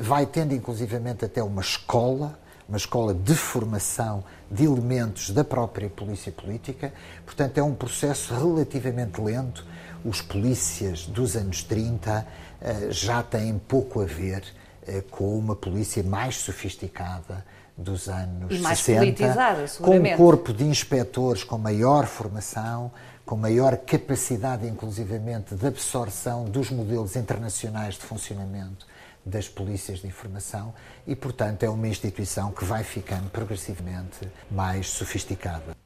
vai 0.00 0.26
tendo 0.26 0.54
inclusivamente 0.54 1.24
até 1.24 1.42
uma 1.42 1.62
escola, 1.62 2.38
uma 2.68 2.76
escola 2.76 3.14
de 3.14 3.34
formação 3.34 4.22
de 4.50 4.64
elementos 4.64 5.30
da 5.30 5.42
própria 5.42 5.88
polícia 5.88 6.30
política. 6.30 6.92
Portanto, 7.24 7.58
é 7.58 7.62
um 7.62 7.74
processo 7.74 8.34
relativamente 8.34 9.20
lento 9.20 9.64
os 10.06 10.22
polícias 10.22 11.06
dos 11.06 11.36
anos 11.36 11.62
30 11.64 12.26
eh, 12.60 12.88
já 12.90 13.22
têm 13.22 13.58
pouco 13.58 14.00
a 14.00 14.04
ver 14.04 14.44
eh, 14.86 15.02
com 15.10 15.36
uma 15.36 15.56
polícia 15.56 16.02
mais 16.02 16.36
sofisticada 16.36 17.44
dos 17.76 18.08
anos 18.08 18.56
e 18.56 18.58
mais 18.60 18.78
60, 18.78 19.00
politizada, 19.00 19.64
com 19.80 19.98
um 19.98 20.16
corpo 20.16 20.52
de 20.52 20.64
inspectores 20.64 21.44
com 21.44 21.58
maior 21.58 22.06
formação, 22.06 22.90
com 23.26 23.36
maior 23.36 23.76
capacidade, 23.78 24.68
inclusivamente, 24.68 25.56
de 25.56 25.66
absorção 25.66 26.44
dos 26.44 26.70
modelos 26.70 27.16
internacionais 27.16 27.96
de 27.96 28.02
funcionamento 28.02 28.86
das 29.24 29.48
polícias 29.48 29.98
de 29.98 30.06
informação 30.06 30.72
e, 31.04 31.16
portanto, 31.16 31.64
é 31.64 31.68
uma 31.68 31.88
instituição 31.88 32.52
que 32.52 32.64
vai 32.64 32.84
ficando 32.84 33.28
progressivamente 33.28 34.20
mais 34.48 34.88
sofisticada. 34.88 35.76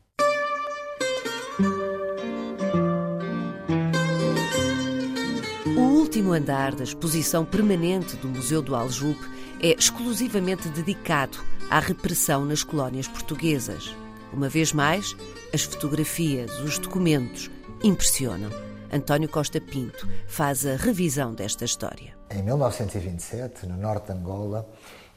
O 5.64 5.80
último 5.80 6.34
andar 6.34 6.74
da 6.74 6.84
exposição 6.84 7.46
permanente 7.46 8.16
do 8.16 8.28
Museu 8.28 8.60
do 8.60 8.76
Aljube 8.76 9.26
é 9.62 9.68
exclusivamente 9.68 10.68
dedicado 10.68 11.38
à 11.70 11.80
repressão 11.80 12.44
nas 12.44 12.62
colónias 12.62 13.08
portuguesas. 13.08 13.96
Uma 14.32 14.48
vez 14.48 14.72
mais, 14.72 15.16
as 15.52 15.62
fotografias, 15.62 16.52
os 16.60 16.78
documentos 16.78 17.50
impressionam. 17.82 18.50
António 18.92 19.28
Costa 19.28 19.60
Pinto 19.60 20.08
faz 20.28 20.64
a 20.64 20.76
revisão 20.76 21.34
desta 21.34 21.64
história. 21.64 22.14
Em 22.30 22.42
1927, 22.42 23.66
no 23.66 23.76
norte 23.76 24.06
de 24.06 24.12
Angola, 24.12 24.68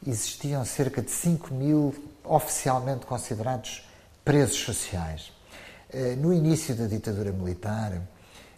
existiam 0.06 0.66
cerca 0.66 1.02
de 1.02 1.12
5 1.12 1.54
mil 1.54 1.94
oficialmente 2.24 3.06
considerados 3.06 3.84
presos 4.26 4.58
sociais. 4.58 5.32
Eh, 5.92 6.16
no 6.16 6.34
início 6.34 6.74
da 6.74 6.88
ditadura 6.88 7.32
militar, 7.32 8.02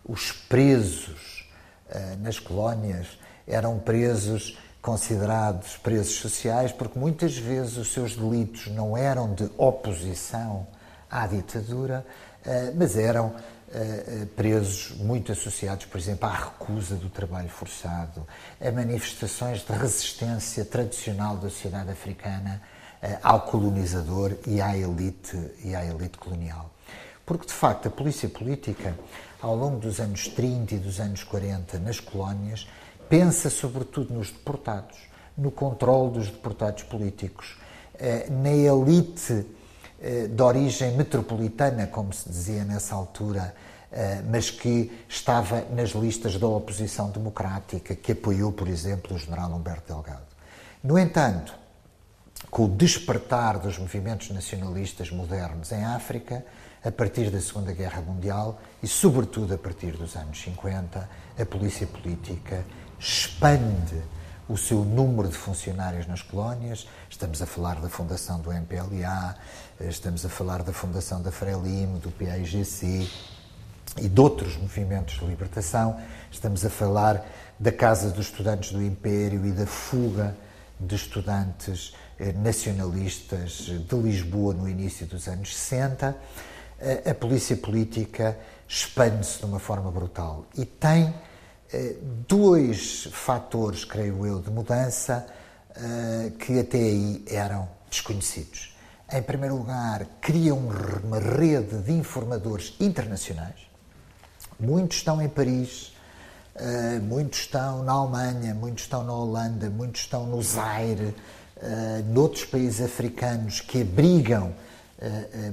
os 0.06 0.32
presos 0.32 1.50
eh, 1.90 2.16
nas 2.22 2.40
colónias 2.40 3.20
eram 3.46 3.78
presos 3.78 4.58
considerados 4.86 5.78
presos 5.78 6.16
sociais 6.20 6.72
porque 6.72 7.00
muitas 7.00 7.36
vezes 7.36 7.76
os 7.76 7.92
seus 7.92 8.16
delitos 8.16 8.68
não 8.68 8.96
eram 8.96 9.34
de 9.34 9.50
oposição 9.58 10.68
à 11.10 11.26
ditadura, 11.26 12.06
eh, 12.46 12.72
mas 12.76 12.96
eram 12.96 13.34
presos 14.38 14.96
muito 15.00 15.34
associados, 15.34 15.86
por 15.88 16.00
exemplo, 16.00 16.30
à 16.30 16.32
recusa 16.32 16.96
do 16.96 17.10
trabalho 17.10 17.50
forçado, 17.50 18.26
a 18.62 18.72
manifestações 18.72 19.66
de 19.66 19.74
resistência 19.74 20.64
tradicional 20.64 21.36
da 21.36 21.50
sociedade 21.50 21.92
africana 21.92 22.62
ao 23.22 23.42
colonizador 23.42 24.34
e 24.48 24.62
à 24.62 24.78
elite 24.78 25.38
e 25.62 25.76
à 25.76 25.84
elite 25.84 26.18
colonial. 26.18 26.72
Porque, 27.26 27.48
de 27.48 27.54
facto, 27.54 27.88
a 27.88 27.92
polícia 27.92 28.30
política, 28.30 28.96
ao 29.42 29.56
longo 29.56 29.80
dos 29.80 30.00
anos 30.00 30.28
30 30.28 30.76
e 30.76 30.78
dos 30.78 31.00
anos 31.00 31.24
40, 31.24 31.80
nas 31.80 32.00
colónias, 32.00 32.68
pensa 33.10 33.50
sobretudo 33.50 34.14
nos 34.14 34.32
deportados, 34.32 34.98
no 35.38 35.52
controle 35.52 36.14
dos 36.14 36.30
deportados 36.30 36.84
políticos, 36.84 37.58
eh, 38.00 38.28
na 38.30 38.52
elite 38.52 39.46
eh, 40.02 40.28
de 40.28 40.42
origem 40.42 40.96
metropolitana, 40.96 41.88
como 41.88 42.14
se 42.14 42.30
dizia 42.30 42.64
nessa 42.64 42.96
altura, 42.96 43.56
eh, 43.92 44.22
mas 44.30 44.50
que 44.50 44.92
estava 45.08 45.66
nas 45.74 45.92
listas 45.92 46.38
da 46.38 46.48
oposição 46.48 47.10
democrática, 47.10 47.96
que 47.96 48.12
apoiou, 48.12 48.52
por 48.52 48.68
exemplo, 48.68 49.16
o 49.16 49.20
general 49.20 49.52
Humberto 49.52 49.94
Delgado. 49.94 50.26
No 50.84 51.00
entanto, 51.00 51.58
com 52.50 52.66
o 52.66 52.70
despertar 52.70 53.60
dos 53.60 53.78
movimentos 53.78 54.30
nacionalistas 54.30 55.10
modernos 55.10 55.72
em 55.72 55.84
África, 55.84 56.46
a 56.84 56.92
partir 56.92 57.32
da 57.32 57.42
Segunda 57.42 57.74
Guerra 57.74 58.02
Mundial 58.02 58.60
e, 58.84 58.88
sobretudo, 58.88 59.56
a 59.56 59.58
partir 59.58 59.98
dos 59.98 60.16
anos 60.16 60.40
50, 60.42 61.10
a 61.40 61.46
polícia 61.46 61.88
política 61.88 62.64
expande 63.00 64.02
o 64.48 64.58
seu 64.58 64.84
número 64.84 65.28
de 65.28 65.36
funcionários 65.36 66.06
nas 66.08 66.22
colónias. 66.22 66.88
Estamos 67.10 67.42
a 67.42 67.46
falar 67.46 67.80
da 67.82 67.90
fundação 67.90 68.40
do 68.40 68.52
MPLA, 68.52 69.36
estamos 69.82 70.26
a 70.26 70.30
falar 70.30 70.64
da 70.64 70.72
fundação 70.72 71.22
da 71.22 71.32
Frelimo, 71.32 72.00
do 72.00 72.12
PAIGC 72.12 73.10
e 73.98 74.08
de 74.08 74.22
outros 74.22 74.58
movimentos 74.58 75.20
de 75.20 75.26
libertação. 75.26 76.00
Estamos 76.32 76.66
a 76.66 76.70
falar 76.70 77.26
da 77.60 77.72
Casa 77.72 78.12
dos 78.12 78.28
Estudantes 78.28 78.72
do 78.72 78.84
Império 78.84 79.46
e 79.46 79.52
da 79.52 79.66
fuga 79.66 80.36
de 80.80 80.96
estudantes 80.96 81.96
eh, 82.20 82.34
nacionalistas 82.34 83.70
de 83.70 83.96
Lisboa 83.96 84.54
no 84.54 84.70
início 84.70 85.06
dos 85.06 85.28
anos 85.28 85.56
60 85.56 86.16
a 87.10 87.14
polícia 87.14 87.56
política 87.56 88.38
expande-se 88.68 89.40
de 89.40 89.46
uma 89.46 89.60
forma 89.60 89.92
brutal 89.92 90.46
e 90.58 90.66
tem 90.66 91.06
eh, 91.06 91.14
dois 92.28 93.08
fatores, 93.12 93.84
creio 93.84 94.26
eu, 94.26 94.40
de 94.40 94.50
mudança 94.50 95.26
eh, 95.76 96.32
que 96.40 96.60
até 96.60 96.78
aí 96.78 97.26
eram 97.28 97.68
desconhecidos. 97.90 98.76
Em 99.12 99.22
primeiro 99.22 99.58
lugar, 99.58 100.06
cria 100.22 100.54
uma 100.54 101.20
rede 101.20 101.78
de 101.80 101.92
informadores 101.92 102.74
internacionais. 102.80 103.68
Muitos 104.60 104.98
estão 104.98 105.22
em 105.22 105.28
Paris, 105.28 105.94
eh, 106.56 107.00
muitos 107.00 107.40
estão 107.40 107.84
na 107.84 107.92
Alemanha, 107.94 108.54
muitos 108.54 108.84
estão 108.84 109.04
na 109.04 109.14
Holanda, 109.14 109.70
muitos 109.70 110.02
estão 110.02 110.26
no 110.26 110.42
Zaire, 110.42 111.16
noutros 112.08 112.44
países 112.44 112.82
africanos 112.82 113.62
que 113.62 113.82
abrigam 113.82 114.54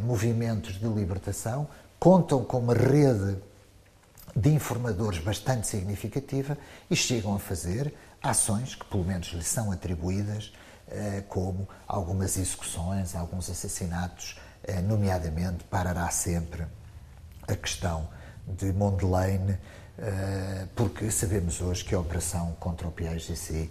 movimentos 0.05 0.75
de 0.75 0.87
libertação, 0.87 1.69
contam 1.99 2.45
com 2.45 2.59
uma 2.59 2.75
rede 2.75 3.37
de 4.35 4.51
informadores 4.51 5.19
bastante 5.19 5.67
significativa 5.67 6.57
e 6.91 6.97
chegam 6.97 7.35
a 7.35 7.39
fazer 7.39 7.93
ações 8.23 8.75
que, 8.75 8.85
pelo 8.85 9.05
menos, 9.05 9.29
lhes 9.29 9.47
são 9.47 9.71
atribuídas, 9.71 10.53
uh, 10.89 11.23
como 11.29 11.69
algumas 11.87 12.37
execuções, 12.37 13.15
alguns 13.15 13.51
assassinatos, 13.51 14.39
uh, 14.69 14.83
nomeadamente 14.83 15.65
parará 15.65 16.09
sempre 16.11 16.67
a 17.47 17.55
questão 17.55 18.09
de 18.47 18.73
Mondlane, 18.73 19.59
porque 20.75 21.11
sabemos 21.11 21.61
hoje 21.61 21.85
que 21.85 21.95
a 21.95 22.01
operação 22.01 22.57
contra 22.59 22.89
o 22.89 22.91
PIGC 22.91 23.71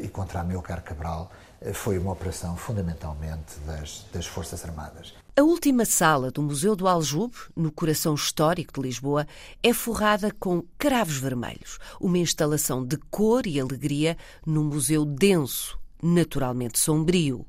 e 0.00 0.08
contra 0.08 0.38
a 0.38 0.42
Amilcar 0.42 0.82
Cabral 0.82 1.32
foi 1.72 1.98
uma 1.98 2.12
operação 2.12 2.56
fundamentalmente 2.56 3.58
das, 3.66 4.04
das 4.12 4.26
Forças 4.26 4.64
Armadas. 4.64 5.14
A 5.38 5.42
última 5.44 5.84
sala 5.84 6.32
do 6.32 6.42
Museu 6.42 6.74
do 6.74 6.88
Aljube, 6.88 7.36
no 7.54 7.70
coração 7.70 8.16
histórico 8.16 8.72
de 8.74 8.88
Lisboa, 8.88 9.24
é 9.62 9.72
forrada 9.72 10.32
com 10.32 10.64
cravos 10.76 11.16
vermelhos, 11.18 11.78
uma 12.00 12.18
instalação 12.18 12.84
de 12.84 12.96
cor 12.96 13.46
e 13.46 13.60
alegria 13.60 14.16
num 14.44 14.64
museu 14.64 15.04
denso, 15.04 15.78
naturalmente 16.02 16.76
sombrio. 16.80 17.46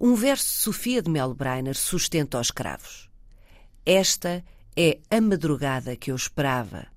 Um 0.00 0.16
verso 0.16 0.46
de 0.46 0.58
Sofia 0.58 1.00
de 1.00 1.08
Melo 1.08 1.32
Breiner 1.32 1.76
sustenta 1.76 2.40
os 2.40 2.50
cravos. 2.50 3.08
Esta 3.84 4.44
é 4.76 4.98
a 5.08 5.20
madrugada 5.20 5.94
que 5.94 6.10
eu 6.10 6.16
esperava 6.16 6.88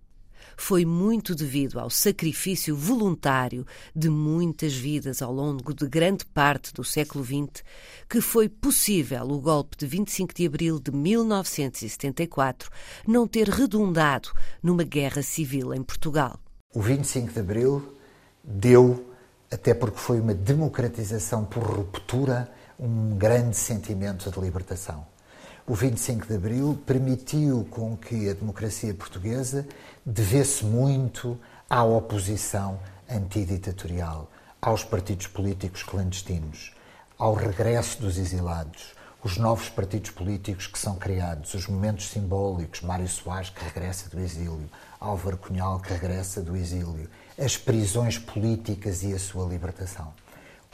foi 0.60 0.84
muito 0.84 1.34
devido 1.34 1.80
ao 1.80 1.90
sacrifício 1.90 2.76
voluntário 2.76 3.66
de 3.96 4.10
muitas 4.10 4.74
vidas 4.74 5.22
ao 5.22 5.34
longo 5.34 5.74
de 5.74 5.88
grande 5.88 6.26
parte 6.26 6.74
do 6.74 6.84
século 6.84 7.24
XX 7.24 7.64
que 8.10 8.20
foi 8.20 8.50
possível 8.50 9.24
o 9.24 9.40
golpe 9.40 9.78
de 9.78 9.88
25 9.88 10.34
de 10.34 10.46
abril 10.46 10.78
de 10.78 10.92
1974 10.92 12.70
não 13.08 13.26
ter 13.26 13.48
redundado 13.48 14.30
numa 14.62 14.84
guerra 14.84 15.24
civil 15.24 15.74
em 15.74 15.82
Portugal. 15.82 16.38
O 16.76 16.82
25 16.82 17.32
de 17.32 17.40
abril 17.40 17.96
deu, 18.44 19.14
até 19.50 19.74
porque 19.74 19.98
foi 19.98 20.20
uma 20.20 20.34
democratização 20.34 21.46
por 21.46 21.64
ruptura, 21.64 22.52
um 22.78 23.18
grande 23.18 23.56
sentimento 23.56 24.30
de 24.30 24.40
libertação 24.40 25.08
o 25.70 25.76
25 25.76 26.26
de 26.26 26.34
Abril 26.34 26.82
permitiu 26.84 27.64
com 27.70 27.96
que 27.96 28.28
a 28.28 28.34
democracia 28.34 28.92
portuguesa 28.92 29.68
devesse 30.04 30.66
muito 30.66 31.40
à 31.70 31.84
oposição 31.84 32.80
antiditatorial, 33.08 34.28
aos 34.60 34.84
partidos 34.84 35.28
políticos 35.28 35.84
clandestinos, 35.84 36.74
ao 37.20 37.36
regresso 37.36 38.02
dos 38.02 38.18
exilados, 38.18 38.96
os 39.24 39.38
novos 39.38 39.70
partidos 39.70 40.10
políticos 40.10 40.66
que 40.66 40.80
são 40.80 40.96
criados, 40.96 41.54
os 41.54 41.68
momentos 41.68 42.10
simbólicos, 42.10 42.82
Mário 42.82 43.08
Soares 43.08 43.52
que 43.52 43.64
regressa 43.64 44.10
do 44.10 44.20
exílio, 44.20 44.68
Álvaro 45.00 45.38
Cunhal 45.38 45.80
que 45.80 45.94
regressa 45.94 46.42
do 46.42 46.58
exílio, 46.58 47.08
as 47.38 47.58
prisões 47.58 48.18
políticas 48.18 49.04
e 49.04 49.14
a 49.14 49.20
sua 49.20 49.46
libertação. 49.46 50.12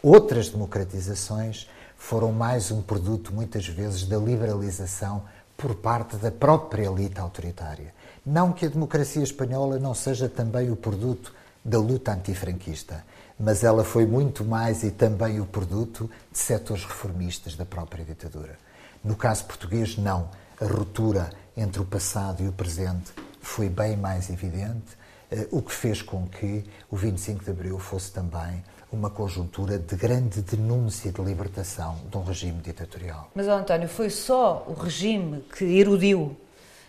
Outras 0.01 0.47
democratizações 0.47 1.67
foram 1.97 2.31
mais 2.31 2.71
um 2.71 2.81
produto, 2.81 3.33
muitas 3.33 3.67
vezes, 3.67 4.05
da 4.05 4.17
liberalização 4.17 5.23
por 5.57 5.75
parte 5.75 6.17
da 6.17 6.31
própria 6.31 6.85
elite 6.87 7.19
autoritária. 7.19 7.93
Não 8.25 8.51
que 8.51 8.65
a 8.65 8.69
democracia 8.69 9.23
espanhola 9.23 9.79
não 9.79 9.93
seja 9.93 10.27
também 10.27 10.69
o 10.71 10.75
produto 10.75 11.33
da 11.63 11.79
luta 11.79 12.11
antifranquista, 12.11 13.03
mas 13.39 13.63
ela 13.63 13.83
foi 13.83 14.05
muito 14.05 14.43
mais 14.43 14.83
e 14.83 14.91
também 14.91 15.39
o 15.39 15.45
produto 15.45 16.09
de 16.31 16.37
setores 16.37 16.83
reformistas 16.83 17.55
da 17.55 17.65
própria 17.65 18.03
ditadura. 18.05 18.57
No 19.03 19.15
caso 19.15 19.45
português, 19.45 19.97
não. 19.97 20.29
A 20.59 20.65
ruptura 20.65 21.29
entre 21.55 21.81
o 21.81 21.85
passado 21.85 22.41
e 22.43 22.47
o 22.47 22.51
presente 22.51 23.11
foi 23.41 23.69
bem 23.69 23.97
mais 23.97 24.29
evidente, 24.29 24.97
eh, 25.29 25.47
o 25.51 25.61
que 25.61 25.71
fez 25.71 26.01
com 26.01 26.27
que 26.27 26.63
o 26.89 26.95
25 26.95 27.43
de 27.43 27.51
Abril 27.51 27.77
fosse 27.77 28.11
também 28.11 28.63
uma 28.95 29.09
conjuntura 29.09 29.77
de 29.77 29.95
grande 29.95 30.41
denúncia 30.41 31.11
de 31.11 31.21
libertação 31.21 31.99
de 32.09 32.17
um 32.17 32.23
regime 32.23 32.61
ditatorial. 32.61 33.29
Mas, 33.35 33.47
António, 33.47 33.89
foi 33.89 34.09
só 34.09 34.65
o 34.67 34.73
regime 34.73 35.43
que 35.55 35.65
erudiu, 35.65 36.35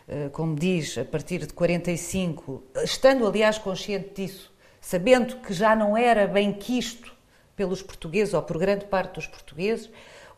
eh, 0.09 0.29
como 0.33 0.55
diz, 0.55 0.97
a 0.97 1.05
partir 1.05 1.41
de 1.41 1.53
45, 1.53 2.63
estando, 2.85 3.27
aliás, 3.27 3.59
consciente 3.59 4.11
disso, 4.15 4.53
sabendo 4.81 5.37
que 5.39 5.53
já 5.53 5.75
não 5.75 5.97
era 5.97 6.29
bem 6.29 6.53
quisto 6.53 7.13
pelos 7.57 7.83
portugueses 7.83 8.35
ou 8.35 8.43
por 8.43 8.57
grande 8.57 8.85
parte 8.85 9.15
dos 9.15 9.27
portugueses, 9.27 9.91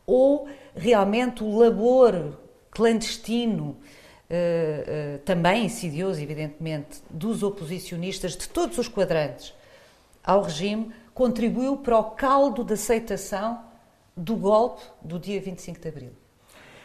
ou 0.06 0.48
realmente 0.74 1.44
o 1.44 1.58
labor 1.58 2.38
clandestino 2.70 3.76
uh, 4.30 5.18
também 5.24 5.66
insidioso, 5.66 6.20
evidentemente, 6.20 7.02
dos 7.10 7.42
oposicionistas 7.42 8.36
de 8.36 8.48
todos 8.48 8.78
os 8.78 8.88
quadrantes 8.88 9.52
ao 10.28 10.42
regime, 10.42 10.92
contribuiu 11.18 11.76
para 11.76 11.98
o 11.98 12.12
caldo 12.12 12.62
de 12.62 12.74
aceitação 12.74 13.64
do 14.16 14.36
golpe 14.36 14.80
do 15.02 15.18
dia 15.18 15.40
25 15.40 15.80
de 15.80 15.88
abril? 15.88 16.12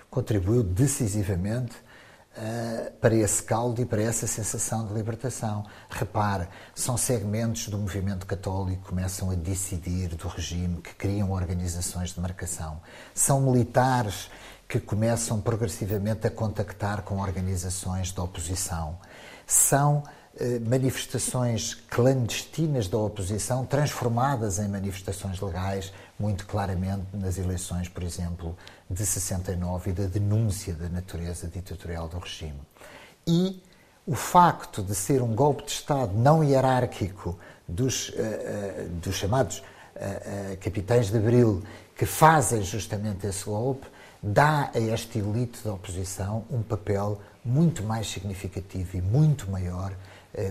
Contribuiu 0.09 0.63
decisivamente 0.63 1.75
uh, 1.75 2.91
para 2.93 3.13
esse 3.13 3.43
caldo 3.43 3.79
e 3.79 3.85
para 3.85 4.01
essa 4.01 4.25
sensação 4.25 4.87
de 4.87 4.93
libertação. 4.95 5.63
Repare, 5.87 6.47
são 6.73 6.97
segmentos 6.97 7.67
do 7.67 7.77
movimento 7.77 8.25
católico 8.25 8.81
que 8.81 8.89
começam 8.89 9.29
a 9.29 9.35
decidir 9.35 10.15
do 10.15 10.27
regime, 10.27 10.81
que 10.81 10.95
criam 10.95 11.31
organizações 11.31 12.11
de 12.11 12.19
marcação. 12.19 12.81
São 13.13 13.39
militares 13.39 14.31
que 14.67 14.79
começam 14.79 15.39
progressivamente 15.41 16.25
a 16.25 16.31
contactar 16.31 17.03
com 17.03 17.19
organizações 17.19 18.11
da 18.11 18.23
oposição. 18.23 18.97
São 19.45 20.01
manifestações 20.67 21.75
clandestinas 21.89 22.87
da 22.87 22.97
oposição 22.97 23.65
transformadas 23.65 24.57
em 24.57 24.67
manifestações 24.67 25.39
legais, 25.39 25.93
muito 26.17 26.47
claramente 26.47 27.05
nas 27.13 27.37
eleições, 27.37 27.87
por 27.87 28.01
exemplo, 28.01 28.57
de 28.89 29.05
69 29.05 29.91
e 29.91 29.93
da 29.93 30.05
denúncia 30.05 30.73
da 30.73 30.89
natureza 30.89 31.47
ditatorial 31.47 32.07
do 32.07 32.17
regime. 32.17 32.59
E 33.27 33.61
o 34.05 34.15
facto 34.15 34.81
de 34.81 34.95
ser 34.95 35.21
um 35.21 35.33
golpe 35.33 35.63
de 35.65 35.71
Estado 35.71 36.13
não 36.13 36.43
hierárquico 36.43 37.37
dos, 37.67 38.09
uh, 38.09 38.13
uh, 38.13 38.89
dos 39.01 39.15
chamados 39.15 39.59
uh, 39.59 40.57
capitães 40.59 41.09
de 41.09 41.17
Abril 41.17 41.63
que 41.95 42.05
fazem 42.05 42.61
justamente 42.63 43.25
esse 43.25 43.45
golpe, 43.45 43.87
dá 44.21 44.71
a 44.73 44.79
esta 44.79 45.17
elite 45.17 45.63
da 45.63 45.73
oposição 45.73 46.43
um 46.49 46.61
papel 46.61 47.21
muito 47.45 47.83
mais 47.83 48.09
significativo 48.09 48.97
e 48.97 49.01
muito 49.01 49.49
maior 49.51 49.91
eh, 49.91 49.95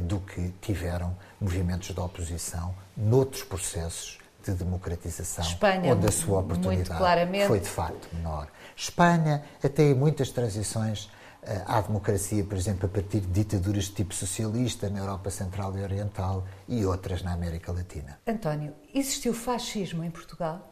do 0.02 0.20
que 0.20 0.52
tiveram 0.60 1.16
movimentos 1.40 1.90
da 1.90 2.04
oposição 2.04 2.74
noutros 2.96 3.42
processos 3.42 4.18
de 4.44 4.52
democratização, 4.52 5.44
Espanha, 5.44 5.94
onde 5.94 6.06
a 6.06 6.12
sua 6.12 6.40
oportunidade 6.40 7.46
foi 7.46 7.60
de 7.60 7.68
facto 7.68 8.08
menor. 8.12 8.48
Espanha, 8.76 9.44
até 9.62 9.84
em 9.84 9.94
muitas 9.94 10.30
transições 10.30 11.08
eh, 11.42 11.62
à 11.66 11.80
democracia, 11.80 12.44
por 12.44 12.56
exemplo, 12.56 12.86
a 12.86 12.88
partir 12.88 13.20
de 13.20 13.28
ditaduras 13.28 13.84
de 13.84 13.92
tipo 13.92 14.14
socialista 14.14 14.88
na 14.88 14.98
Europa 14.98 15.30
Central 15.30 15.76
e 15.78 15.82
Oriental 15.82 16.44
e 16.68 16.84
outras 16.84 17.22
na 17.22 17.32
América 17.32 17.72
Latina. 17.72 18.18
António, 18.26 18.74
existiu 18.92 19.32
fascismo 19.32 20.02
em 20.02 20.10
Portugal? 20.10 20.68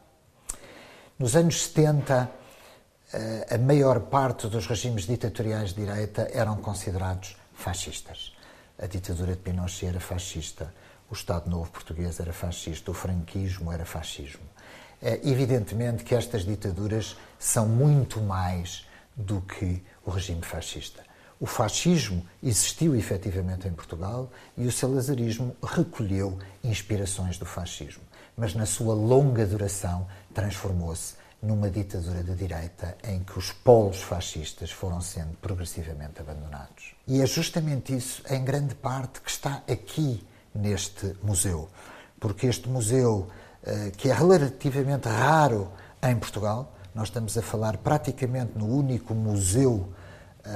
Nos 1.18 1.37
anos 1.37 1.62
70, 1.62 2.31
eh, 3.12 3.46
a 3.51 3.59
maior 3.59 4.01
parte 4.01 4.49
dos 4.49 4.66
regimes 4.66 5.07
ditatoriais 5.07 5.70
de 5.70 5.85
direita 5.85 6.29
eram 6.33 6.57
considerados 6.57 7.37
fascistas. 7.55 8.33
A 8.83 8.87
ditadura 8.87 9.33
de 9.33 9.43
Pinochet 9.43 9.88
era 9.88 10.01
fascista, 10.01 10.73
o 11.11 11.12
Estado 11.12 11.51
Novo 11.51 11.71
Português 11.71 12.19
era 12.19 12.33
fascista, 12.33 12.90
o 12.90 12.95
franquismo 12.95 13.71
era 13.71 13.85
fascismo. 13.85 14.40
É 15.03 15.21
evidentemente 15.23 16.03
que 16.03 16.14
estas 16.14 16.47
ditaduras 16.47 17.14
são 17.38 17.69
muito 17.69 18.23
mais 18.23 18.87
do 19.14 19.43
que 19.43 19.83
o 20.03 20.11
regime 20.11 20.40
fascista. 20.43 21.05
O 21.38 21.45
fascismo 21.45 22.27
existiu 22.43 22.97
efetivamente 22.97 23.69
em 23.69 23.73
Portugal 23.73 24.31
e 24.57 24.66
o 24.66 24.73
salazarismo 24.73 25.55
recolheu 25.62 26.38
inspirações 26.64 27.37
do 27.37 27.45
fascismo, 27.45 28.03
mas 28.35 28.55
na 28.55 28.64
sua 28.64 28.95
longa 28.95 29.45
duração 29.45 30.09
transformou-se 30.33 31.19
numa 31.42 31.70
ditadura 31.70 32.22
de 32.22 32.35
direita 32.35 32.96
em 33.05 33.20
que 33.20 33.38
os 33.38 33.50
polos 33.50 34.03
fascistas 34.03 34.70
foram 34.70 35.00
sendo 35.00 35.37
progressivamente 35.38 36.20
abandonados. 36.20 36.94
E 37.07 37.20
é 37.20 37.26
justamente 37.26 37.96
isso, 37.96 38.22
em 38.29 38.44
grande 38.44 38.74
parte, 38.74 39.20
que 39.20 39.31
está 39.31 39.62
aqui 39.68 40.26
neste 40.55 41.16
museu. 41.22 41.68
Porque 42.18 42.46
este 42.46 42.68
museu, 42.68 43.29
eh, 43.64 43.90
que 43.96 44.11
é 44.11 44.12
relativamente 44.12 45.09
raro 45.09 45.72
em 46.03 46.16
Portugal, 46.16 46.74
nós 46.94 47.09
estamos 47.09 47.37
a 47.38 47.42
falar 47.42 47.79
praticamente 47.79 48.59
no 48.59 48.66
único 48.66 49.14
museu 49.14 49.88
eh, 50.44 50.48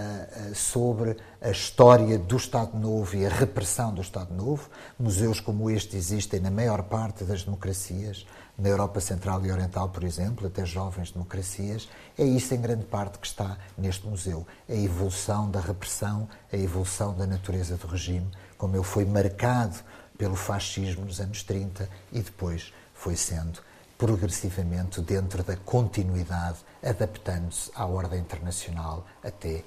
eh, 0.50 0.54
sobre 0.54 1.16
a 1.40 1.50
história 1.50 2.18
do 2.18 2.36
Estado 2.36 2.76
Novo 2.78 3.16
e 3.16 3.24
a 3.24 3.28
repressão 3.28 3.94
do 3.94 4.02
Estado 4.02 4.34
Novo. 4.34 4.68
Museus 4.98 5.40
como 5.40 5.70
este 5.70 5.96
existem 5.96 6.40
na 6.40 6.50
maior 6.50 6.82
parte 6.84 7.24
das 7.24 7.44
democracias 7.44 8.26
na 8.56 8.68
Europa 8.68 9.00
Central 9.00 9.44
e 9.44 9.50
Oriental, 9.50 9.88
por 9.88 10.04
exemplo, 10.04 10.46
até 10.46 10.64
jovens 10.64 11.10
democracias, 11.10 11.88
é 12.16 12.24
isso 12.24 12.54
em 12.54 12.60
grande 12.60 12.84
parte 12.84 13.18
que 13.18 13.26
está 13.26 13.58
neste 13.76 14.06
museu. 14.06 14.46
A 14.68 14.74
evolução 14.74 15.50
da 15.50 15.60
repressão, 15.60 16.28
a 16.52 16.56
evolução 16.56 17.14
da 17.14 17.26
natureza 17.26 17.76
do 17.76 17.86
regime, 17.86 18.30
como 18.56 18.76
ele 18.76 18.84
foi 18.84 19.04
marcado 19.04 19.76
pelo 20.16 20.36
fascismo 20.36 21.04
nos 21.04 21.20
anos 21.20 21.42
30 21.42 21.88
e 22.12 22.20
depois 22.20 22.72
foi 22.92 23.16
sendo 23.16 23.60
progressivamente 23.98 25.00
dentro 25.00 25.42
da 25.42 25.56
continuidade, 25.56 26.58
adaptando-se 26.82 27.70
à 27.74 27.86
ordem 27.86 28.20
internacional 28.20 29.04
até 29.22 29.64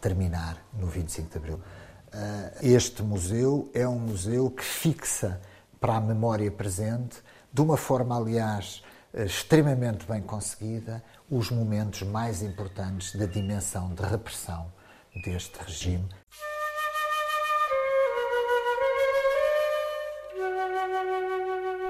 terminar 0.00 0.56
no 0.72 0.86
25 0.86 1.30
de 1.30 1.36
Abril. 1.38 1.60
Ah, 2.12 2.52
este 2.62 3.02
museu 3.02 3.70
é 3.74 3.86
um 3.86 3.98
museu 3.98 4.50
que 4.50 4.64
fixa 4.64 5.40
para 5.80 5.96
a 5.96 6.00
memória 6.00 6.50
presente 6.50 7.22
de 7.56 7.62
uma 7.62 7.78
forma, 7.78 8.14
aliás, 8.14 8.82
eh, 9.14 9.24
extremamente 9.24 10.04
bem 10.04 10.20
conseguida, 10.20 11.02
os 11.30 11.50
momentos 11.50 12.02
mais 12.02 12.42
importantes 12.42 13.16
da 13.16 13.24
dimensão 13.24 13.94
de 13.94 14.02
repressão 14.02 14.70
deste 15.24 15.56
regime. 15.64 16.06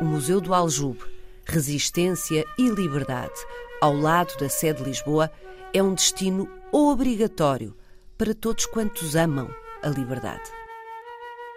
O 0.00 0.04
Museu 0.04 0.40
do 0.40 0.54
Aljube, 0.54 1.02
Resistência 1.44 2.44
e 2.56 2.68
Liberdade, 2.68 3.34
ao 3.80 3.92
lado 3.92 4.36
da 4.38 4.48
sede 4.48 4.84
de 4.84 4.90
Lisboa, 4.90 5.32
é 5.74 5.82
um 5.82 5.94
destino 5.94 6.48
obrigatório 6.70 7.76
para 8.16 8.32
todos 8.32 8.66
quantos 8.66 9.16
amam 9.16 9.50
a 9.82 9.88
liberdade. 9.88 10.48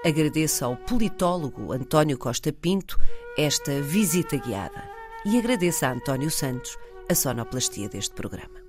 Agradeço 0.04 0.64
ao 0.64 0.78
politólogo 0.78 1.74
António 1.74 2.18
Costa 2.18 2.54
Pinto 2.54 2.98
esta 3.38 3.82
visita 3.82 4.38
guiada 4.38 4.90
e 5.26 5.38
agradeço 5.38 5.86
a 5.86 5.92
António 5.92 6.32
Santos 6.32 6.78
a 7.10 7.14
sonoplastia 7.14 7.90
deste 7.90 8.16
programa. 8.16 8.60